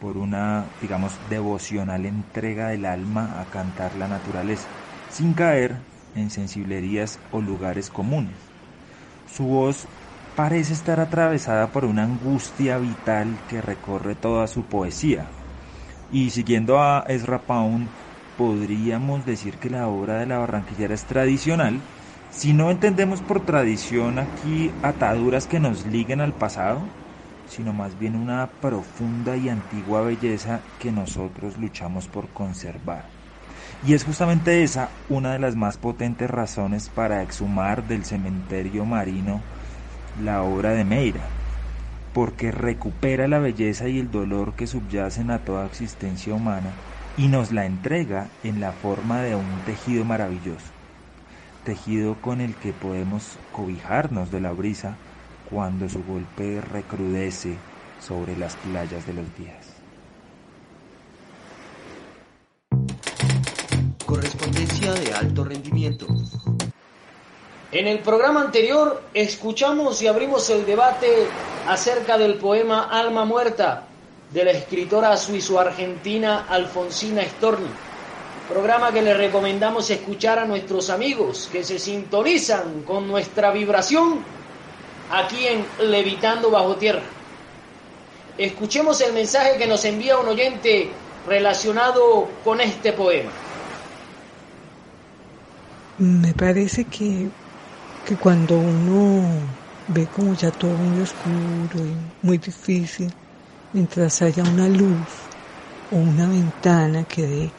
por 0.00 0.16
una, 0.16 0.64
digamos, 0.80 1.12
devocional 1.28 2.06
entrega 2.06 2.68
del 2.68 2.86
alma 2.86 3.40
a 3.40 3.44
cantar 3.46 3.94
la 3.96 4.08
naturaleza, 4.08 4.68
sin 5.10 5.34
caer 5.34 5.76
en 6.14 6.30
sensiblerías 6.30 7.18
o 7.32 7.40
lugares 7.40 7.90
comunes. 7.90 8.34
Su 9.32 9.44
voz 9.44 9.86
parece 10.36 10.72
estar 10.72 11.00
atravesada 11.00 11.68
por 11.68 11.84
una 11.84 12.04
angustia 12.04 12.78
vital 12.78 13.26
que 13.48 13.60
recorre 13.60 14.14
toda 14.14 14.46
su 14.46 14.62
poesía. 14.62 15.26
Y 16.12 16.30
siguiendo 16.30 16.80
a 16.80 17.04
Ezra 17.08 17.40
Pound, 17.40 17.88
podríamos 18.36 19.26
decir 19.26 19.58
que 19.58 19.68
la 19.68 19.88
obra 19.88 20.20
de 20.20 20.26
la 20.26 20.38
barranquillera 20.38 20.94
es 20.94 21.04
tradicional, 21.04 21.80
si 22.30 22.52
no 22.52 22.70
entendemos 22.70 23.20
por 23.20 23.44
tradición 23.44 24.18
aquí 24.18 24.70
ataduras 24.82 25.46
que 25.46 25.60
nos 25.60 25.86
liguen 25.86 26.20
al 26.20 26.34
pasado, 26.34 26.80
sino 27.48 27.72
más 27.72 27.98
bien 27.98 28.14
una 28.14 28.46
profunda 28.60 29.36
y 29.36 29.48
antigua 29.48 30.02
belleza 30.02 30.60
que 30.78 30.92
nosotros 30.92 31.58
luchamos 31.58 32.06
por 32.06 32.28
conservar. 32.28 33.06
Y 33.86 33.94
es 33.94 34.04
justamente 34.04 34.62
esa 34.62 34.90
una 35.08 35.32
de 35.32 35.38
las 35.38 35.56
más 35.56 35.76
potentes 35.76 36.30
razones 36.30 36.88
para 36.88 37.22
exhumar 37.22 37.86
del 37.86 38.04
cementerio 38.04 38.84
marino 38.84 39.40
la 40.22 40.42
obra 40.42 40.72
de 40.72 40.84
Meira, 40.84 41.22
porque 42.12 42.50
recupera 42.50 43.28
la 43.28 43.38
belleza 43.38 43.88
y 43.88 43.98
el 43.98 44.10
dolor 44.10 44.54
que 44.54 44.66
subyacen 44.66 45.30
a 45.30 45.38
toda 45.40 45.66
existencia 45.66 46.34
humana 46.34 46.72
y 47.16 47.28
nos 47.28 47.52
la 47.52 47.66
entrega 47.66 48.28
en 48.42 48.60
la 48.60 48.72
forma 48.72 49.22
de 49.22 49.36
un 49.36 49.64
tejido 49.64 50.04
maravilloso 50.04 50.78
tejido 51.68 52.14
con 52.22 52.40
el 52.40 52.56
que 52.56 52.72
podemos 52.72 53.38
cobijarnos 53.52 54.30
de 54.30 54.40
la 54.40 54.52
brisa 54.52 54.96
cuando 55.50 55.88
su 55.88 56.02
golpe 56.04 56.60
recrudece 56.60 57.56
sobre 58.00 58.36
las 58.36 58.56
playas 58.56 59.06
de 59.06 59.12
los 59.12 59.26
días. 59.36 59.66
Correspondencia 64.04 64.92
de 64.92 65.12
alto 65.12 65.44
rendimiento. 65.44 66.06
En 67.70 67.86
el 67.86 67.98
programa 67.98 68.40
anterior 68.40 69.02
escuchamos 69.12 70.00
y 70.00 70.06
abrimos 70.06 70.48
el 70.50 70.64
debate 70.64 71.26
acerca 71.66 72.16
del 72.16 72.34
poema 72.34 72.84
Alma 72.84 73.24
Muerta 73.24 73.84
de 74.32 74.44
la 74.44 74.52
escritora 74.52 75.16
suizo-argentina 75.16 76.46
Alfonsina 76.48 77.22
Storni 77.24 77.68
programa 78.48 78.90
que 78.90 79.02
le 79.02 79.12
recomendamos 79.12 79.90
escuchar 79.90 80.38
a 80.38 80.46
nuestros 80.46 80.88
amigos 80.88 81.50
que 81.52 81.62
se 81.62 81.78
sintonizan 81.78 82.82
con 82.82 83.06
nuestra 83.06 83.50
vibración 83.50 84.24
aquí 85.08 85.46
en 85.46 85.66
Levitando 85.78 86.50
Bajo 86.50 86.76
Tierra. 86.76 87.02
Escuchemos 88.36 89.00
el 89.00 89.12
mensaje 89.12 89.58
que 89.58 89.66
nos 89.66 89.84
envía 89.84 90.18
un 90.18 90.28
oyente 90.28 91.02
relacionado 91.26 92.40
con 92.44 92.60
este 92.60 92.92
poema. 92.92 93.30
Me 95.98 96.32
parece 96.34 96.88
que, 96.88 97.32
que 98.04 98.16
cuando 98.18 98.58
uno 98.60 99.58
ve 99.86 100.08
como 100.08 100.34
ya 100.34 100.52
todo 100.52 100.76
muy 100.76 101.00
oscuro 101.00 101.84
y 101.86 102.14
muy 102.22 102.38
difícil, 102.38 103.12
mientras 103.72 104.22
haya 104.22 104.44
una 104.44 104.68
luz 104.68 105.32
o 105.90 105.96
una 105.96 106.28
ventana 106.28 107.04
que 107.04 107.26
dé 107.26 107.56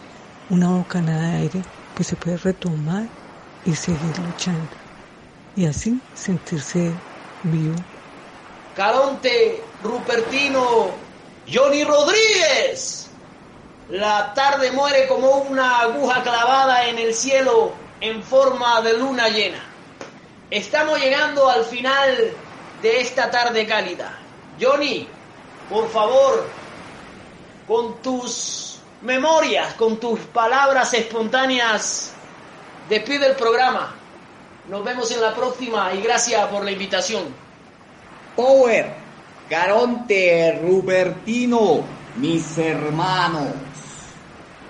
una 0.47 0.69
bocanada 0.69 1.31
de 1.31 1.37
aire, 1.37 1.65
pues 1.93 2.07
se 2.07 2.15
puede 2.17 2.37
retomar 2.37 3.11
y 3.63 3.75
seguir 3.75 4.19
luchando. 4.19 4.77
Y 5.53 5.65
así 5.65 6.07
sentirse 6.13 7.03
vivo. 7.43 7.75
Calonte, 8.75 9.63
Rupertino, 9.83 10.91
Johnny 11.51 11.83
Rodríguez. 11.83 13.09
La 13.89 14.33
tarde 14.33 14.71
muere 14.71 15.07
como 15.07 15.37
una 15.37 15.79
aguja 15.79 16.21
clavada 16.21 16.87
en 16.87 16.99
el 16.99 17.13
cielo 17.13 17.73
en 18.01 18.23
forma 18.23 18.81
de 18.81 18.97
luna 18.97 19.29
llena. 19.29 19.63
Estamos 20.49 20.99
llegando 20.99 21.49
al 21.49 21.65
final 21.65 22.31
de 22.81 23.01
esta 23.01 23.29
tarde 23.29 23.65
cálida. 23.65 24.17
Johnny, 24.59 25.07
por 25.69 25.89
favor, 25.89 26.47
con 27.67 28.01
tus 28.01 28.79
memorias, 29.01 29.73
con 29.75 29.99
tus 29.99 30.19
palabras 30.19 30.93
espontáneas, 30.93 32.11
despide 32.89 33.27
el 33.27 33.35
programa. 33.35 33.98
Nos 34.69 34.83
vemos 34.83 35.09
en 35.09 35.19
la 35.19 35.33
próxima 35.33 35.91
y 35.95 36.01
gracias 36.01 36.45
por 36.45 36.63
la 36.63 36.69
invitación. 36.69 37.23
Power, 38.35 38.93
Caronte, 39.49 40.59
Rupertino, 40.61 41.81
mis 42.17 42.55
hermanos. 42.55 43.47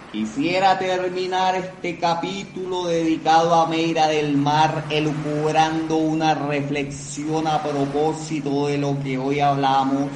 Quisiera 0.10 0.80
terminar 0.80 1.56
este 1.56 2.00
capítulo 2.00 2.88
dedicado 2.88 3.54
a 3.54 3.68
Meira 3.68 4.08
del 4.08 4.38
Mar 4.38 4.86
elucubrando 4.90 5.98
una 5.98 6.34
reflexión 6.34 7.46
a 7.46 7.62
propósito 7.62 8.68
de 8.68 8.78
lo 8.78 8.98
que 9.04 9.18
hoy 9.18 9.42
hablamos 9.42 10.08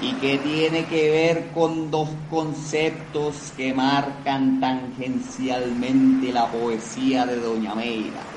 y 0.00 0.14
que 0.14 0.38
tiene 0.38 0.86
que 0.86 1.10
ver 1.10 1.50
con 1.52 1.90
dos 1.90 2.08
conceptos 2.30 3.52
que 3.54 3.74
marcan 3.74 4.60
tangencialmente 4.60 6.32
la 6.32 6.46
poesía 6.46 7.26
de 7.26 7.36
Doña 7.36 7.74
Meira. 7.74 8.33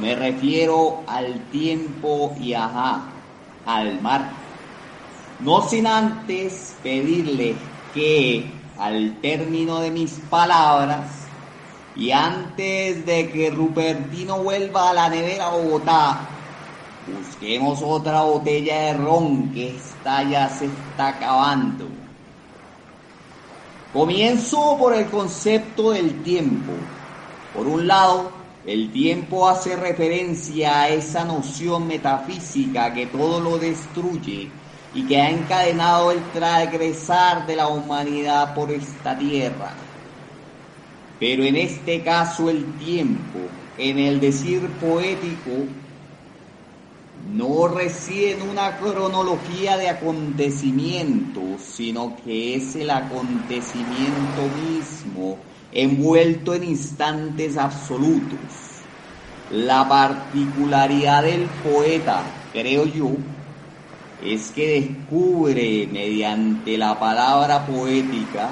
Me 0.00 0.14
refiero 0.14 1.04
al 1.06 1.40
tiempo 1.50 2.34
y 2.40 2.54
ajá, 2.54 3.02
al 3.66 4.00
mar. 4.00 4.32
No 5.40 5.68
sin 5.68 5.86
antes 5.86 6.76
pedirle 6.82 7.56
que 7.94 8.50
al 8.78 9.20
término 9.20 9.80
de 9.80 9.90
mis 9.90 10.12
palabras 10.30 11.10
y 11.94 12.10
antes 12.10 13.04
de 13.04 13.30
que 13.30 13.50
Rupertino 13.50 14.42
vuelva 14.42 14.90
a 14.90 14.94
la 14.94 15.08
nevera 15.08 15.50
Bogotá, 15.50 16.20
busquemos 17.06 17.82
otra 17.82 18.22
botella 18.22 18.78
de 18.78 18.94
ron 18.94 19.52
que 19.52 19.78
ya 20.04 20.48
se 20.48 20.66
está 20.66 21.08
acabando. 21.08 21.86
Comienzo 23.92 24.76
por 24.78 24.94
el 24.94 25.10
concepto 25.10 25.90
del 25.90 26.22
tiempo. 26.22 26.72
Por 27.52 27.66
un 27.66 27.86
lado, 27.86 28.41
el 28.66 28.92
tiempo 28.92 29.48
hace 29.48 29.74
referencia 29.74 30.82
a 30.82 30.88
esa 30.88 31.24
noción 31.24 31.88
metafísica 31.88 32.94
que 32.94 33.06
todo 33.06 33.40
lo 33.40 33.58
destruye 33.58 34.50
y 34.94 35.06
que 35.06 35.20
ha 35.20 35.30
encadenado 35.30 36.12
el 36.12 36.22
transgresar 36.30 37.46
de 37.46 37.56
la 37.56 37.68
humanidad 37.68 38.54
por 38.54 38.70
esta 38.70 39.18
tierra. 39.18 39.72
Pero 41.18 41.42
en 41.44 41.56
este 41.56 42.02
caso 42.02 42.50
el 42.50 42.78
tiempo, 42.78 43.38
en 43.78 43.98
el 43.98 44.20
decir 44.20 44.68
poético, 44.80 45.66
no 47.34 47.68
reside 47.68 48.32
en 48.32 48.42
una 48.48 48.76
cronología 48.78 49.76
de 49.76 49.88
acontecimientos, 49.88 51.62
sino 51.62 52.16
que 52.24 52.56
es 52.56 52.76
el 52.76 52.90
acontecimiento 52.90 54.48
mismo 54.48 55.51
envuelto 55.72 56.54
en 56.54 56.64
instantes 56.64 57.56
absolutos. 57.56 58.38
La 59.50 59.88
particularidad 59.88 61.24
del 61.24 61.46
poeta, 61.62 62.22
creo 62.52 62.86
yo, 62.86 63.10
es 64.24 64.50
que 64.50 64.80
descubre 64.80 65.88
mediante 65.90 66.78
la 66.78 66.98
palabra 66.98 67.66
poética 67.66 68.50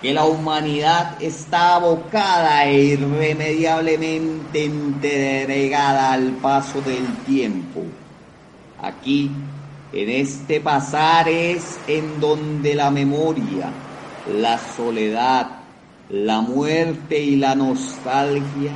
que 0.00 0.14
la 0.14 0.24
humanidad 0.24 1.22
está 1.22 1.74
abocada 1.74 2.64
e 2.64 2.84
irremediablemente 2.84 4.64
entregada 4.64 6.12
al 6.12 6.30
paso 6.32 6.80
del 6.80 7.06
tiempo. 7.26 7.82
Aquí, 8.80 9.30
en 9.92 10.08
este 10.08 10.60
pasar 10.60 11.28
es 11.28 11.78
en 11.86 12.18
donde 12.18 12.74
la 12.74 12.90
memoria, 12.90 13.70
la 14.32 14.58
soledad, 14.58 15.59
la 16.10 16.40
muerte 16.40 17.22
y 17.22 17.36
la 17.36 17.54
nostalgia 17.54 18.72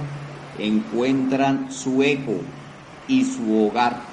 encuentran 0.57 1.73
su 1.73 2.01
eco 2.05 2.45
y 3.09 3.25
su 3.25 3.53
hogar. 3.53 4.05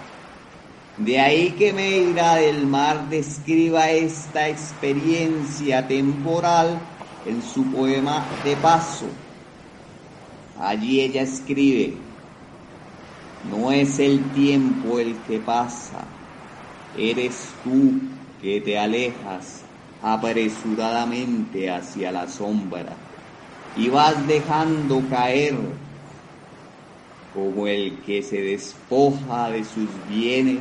De 0.98 1.20
ahí 1.20 1.52
que 1.52 1.72
Meira 1.72 2.38
del 2.38 2.66
Mar 2.66 3.10
describa 3.10 3.92
esta 3.92 4.50
experiencia 4.50 5.88
temporal 5.88 6.80
en 7.24 7.44
su 7.44 7.72
poema 7.72 8.26
De 8.44 8.58
Paso. 8.58 9.06
Allí 10.60 11.02
ella 11.02 11.22
escribe, 11.22 11.94
no 13.44 13.72
es 13.72 14.00
el 14.00 14.32
tiempo 14.32 15.00
el 15.00 15.22
que 15.22 15.40
pasa, 15.40 16.08
eres 16.98 17.54
tú 17.64 18.02
que 18.42 18.62
te 18.62 18.80
alejas 18.80 19.64
apresuradamente 20.02 21.70
hacia 21.70 22.12
la 22.12 22.28
sombra 22.28 23.11
y 23.78 23.90
vas 23.90 24.28
dejando 24.28 25.02
caer 25.10 25.56
como 27.34 27.68
el 27.68 27.98
que 28.06 28.22
se 28.22 28.42
despoja 28.42 29.50
de 29.50 29.64
sus 29.64 29.88
bienes 30.10 30.60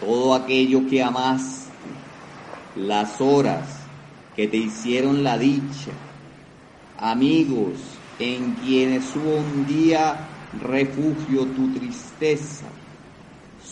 todo 0.00 0.34
aquello 0.34 0.88
que 0.88 1.02
amaste, 1.02 1.68
las 2.76 3.20
horas 3.20 3.66
que 4.36 4.46
te 4.46 4.56
hicieron 4.56 5.24
la 5.24 5.38
dicha, 5.38 5.90
amigos 7.00 7.72
en 8.18 8.54
quienes 8.54 9.14
hubo 9.16 9.36
un 9.36 9.66
día 9.66 10.28
refugio 10.62 11.46
tu 11.46 11.72
tristeza, 11.72 12.66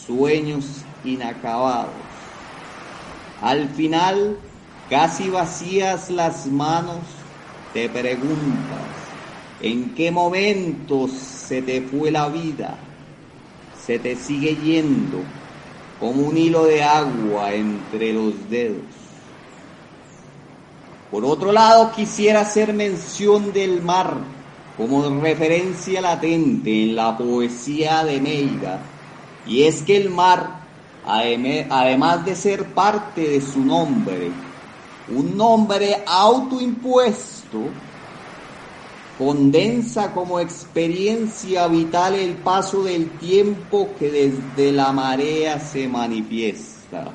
sueños 0.07 0.65
inacabados. 1.05 1.93
Al 3.43 3.69
final, 3.71 4.37
casi 4.91 5.29
vacías 5.29 6.11
las 6.11 6.47
manos, 6.47 6.99
te 7.77 7.91
preguntas, 7.91 8.89
¿en 9.61 9.95
qué 9.95 10.11
momentos 10.11 11.11
se 11.13 11.61
te 11.61 11.83
fue 11.83 12.11
la 12.11 12.31
vida? 12.31 12.75
Se 13.85 13.99
te 13.99 14.17
sigue 14.17 14.57
yendo 14.57 15.19
como 16.01 16.23
un 16.23 16.39
hilo 16.39 16.65
de 16.65 16.83
agua 16.83 17.53
entre 17.53 18.15
los 18.15 18.49
dedos. 18.49 18.81
Por 21.11 21.27
otro 21.27 21.53
lado, 21.53 21.93
quisiera 21.93 22.41
hacer 22.41 22.73
mención 22.73 23.53
del 23.53 23.83
mar 23.83 24.15
como 24.79 25.11
referencia 25.21 26.01
latente 26.01 26.85
en 26.85 26.97
la 26.97 27.19
poesía 27.19 28.05
de 28.05 28.23
Neira, 28.23 28.81
y 29.47 29.65
es 29.65 29.83
que 29.83 29.99
el 29.99 30.09
mar, 30.09 30.61
además 31.05 32.25
de 32.25 32.37
ser 32.37 32.65
parte 32.73 33.21
de 33.21 33.43
su 33.43 33.63
nombre, 33.63 34.31
un 35.15 35.37
nombre 35.37 36.03
autoimpuesto, 36.07 37.36
condensa 39.19 40.13
como 40.13 40.41
experiencia 40.41 41.67
vital 41.69 42.15
el 42.15 42.35
paso 42.35 42.85
del 42.85 43.09
tiempo 43.19 43.89
que 43.99 44.11
desde 44.11 44.73
la 44.73 44.93
marea 44.93 45.59
se 45.59 45.89
manifiesta. 45.89 47.13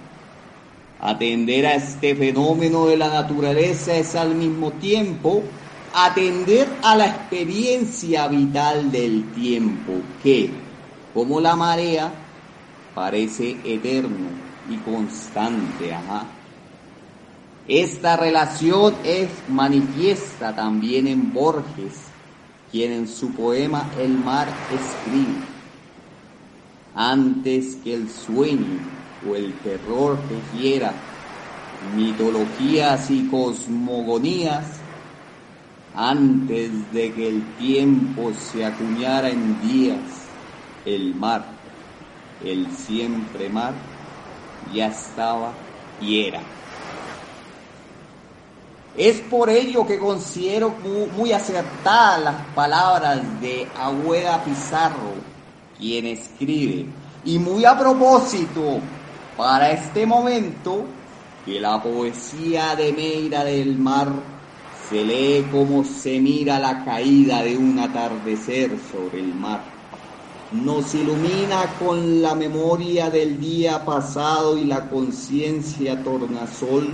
Atender 1.00 1.65
a 1.65 1.76
este 1.76 2.15
fenómeno 2.15 2.88
de 2.88 2.98
la 2.98 3.10
naturaleza 3.10 3.96
es 3.96 4.15
al 4.15 4.36
mismo 4.36 4.72
tiempo 4.74 5.44
atender 5.94 6.67
a 6.84 6.96
la 6.96 7.08
experiencia 7.08 8.28
vital 8.28 8.91
del 8.91 9.32
tiempo 9.32 9.94
que, 10.24 10.50
como 11.13 11.41
la 11.41 11.56
marea, 11.56 12.12
parece 12.96 13.58
eterno 13.63 14.30
y 14.70 14.78
constante. 14.78 15.94
Esta 17.67 18.17
relación 18.17 18.95
es 19.04 19.47
manifiesta 19.47 20.56
también 20.56 21.08
en 21.08 21.32
Borges, 21.32 22.12
quien 22.71 22.91
en 22.91 23.08
su 23.08 23.36
poema 23.36 23.91
El 23.97 24.17
mar 24.17 24.65
escribe, 24.69 25.47
antes 26.93 27.76
que 27.84 27.93
el 27.93 28.10
sueño 28.10 28.80
o 29.24 29.36
el 29.36 29.62
terror 29.62 30.28
tejiera 30.28 31.08
mitologías 31.82 33.12
y 33.12 33.28
cosmogonías, 33.28 34.82
antes 35.93 36.91
de 36.91 37.13
que 37.13 37.28
el 37.28 37.56
tiempo 37.56 38.34
se 38.34 38.65
acuñara 38.65 39.30
en 39.30 39.60
días, 39.60 40.30
el 40.84 41.15
mar, 41.15 41.60
el 42.39 42.76
siempre 42.76 43.50
mar, 43.50 43.76
ya 44.65 44.88
estaba 44.88 45.60
y 46.00 46.21
era. 46.26 46.71
Es 48.97 49.21
por 49.21 49.49
ello 49.49 49.88
que 49.88 49.97
considero 49.97 50.73
muy 51.17 51.32
acertadas 51.32 52.21
las 52.21 52.36
palabras 52.54 53.21
de 53.39 53.65
Agüeda 53.80 54.43
Pizarro, 54.43 55.13
quien 55.77 56.08
escribe, 56.08 56.88
y 57.23 57.39
muy 57.39 57.63
a 57.63 57.77
propósito 57.80 58.80
para 59.38 59.71
este 59.71 60.06
momento, 60.06 60.84
que 61.45 61.60
la 61.60 61.82
poesía 61.82 62.75
de 62.75 62.91
Meira 62.91 63.45
del 63.45 63.77
Mar 63.80 64.10
se 64.89 65.06
lee 65.06 65.47
como 65.49 65.86
se 65.86 66.19
mira 66.19 66.60
la 66.60 66.84
caída 66.84 67.43
de 67.43 67.58
un 67.58 67.80
atardecer 67.80 68.77
sobre 68.91 69.21
el 69.21 69.34
mar. 69.34 69.62
Nos 70.51 70.93
ilumina 70.93 71.63
con 71.80 72.21
la 72.21 72.36
memoria 72.36 73.10
del 73.10 73.39
día 73.39 73.86
pasado 73.86 74.58
y 74.58 74.65
la 74.65 74.89
conciencia 74.89 76.04
tornasol 76.04 76.89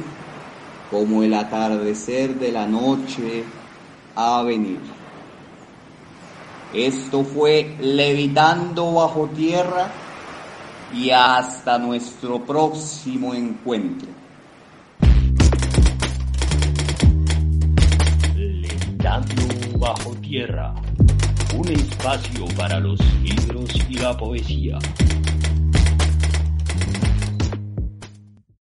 como 0.90 1.24
el 1.24 1.34
atardecer 1.34 2.36
de 2.36 2.52
la 2.52 2.66
noche 2.66 3.44
a 4.16 4.42
venir. 4.44 4.80
Esto 6.74 7.24
fue 7.24 7.76
levitando 7.80 8.94
bajo 8.94 9.28
tierra 9.28 9.90
y 10.94 11.12
hasta 11.12 11.78
nuestro 11.78 12.44
próximo 12.44 13.34
encuentro. 13.34 14.10
Levitando 18.36 19.44
bajo 19.80 20.12
tierra, 20.16 20.74
un 21.58 21.68
espacio 21.70 22.46
para 22.58 22.80
los 22.80 23.00
libros 23.22 23.70
y 23.90 23.96
la 23.96 24.16
poesía. 24.18 24.78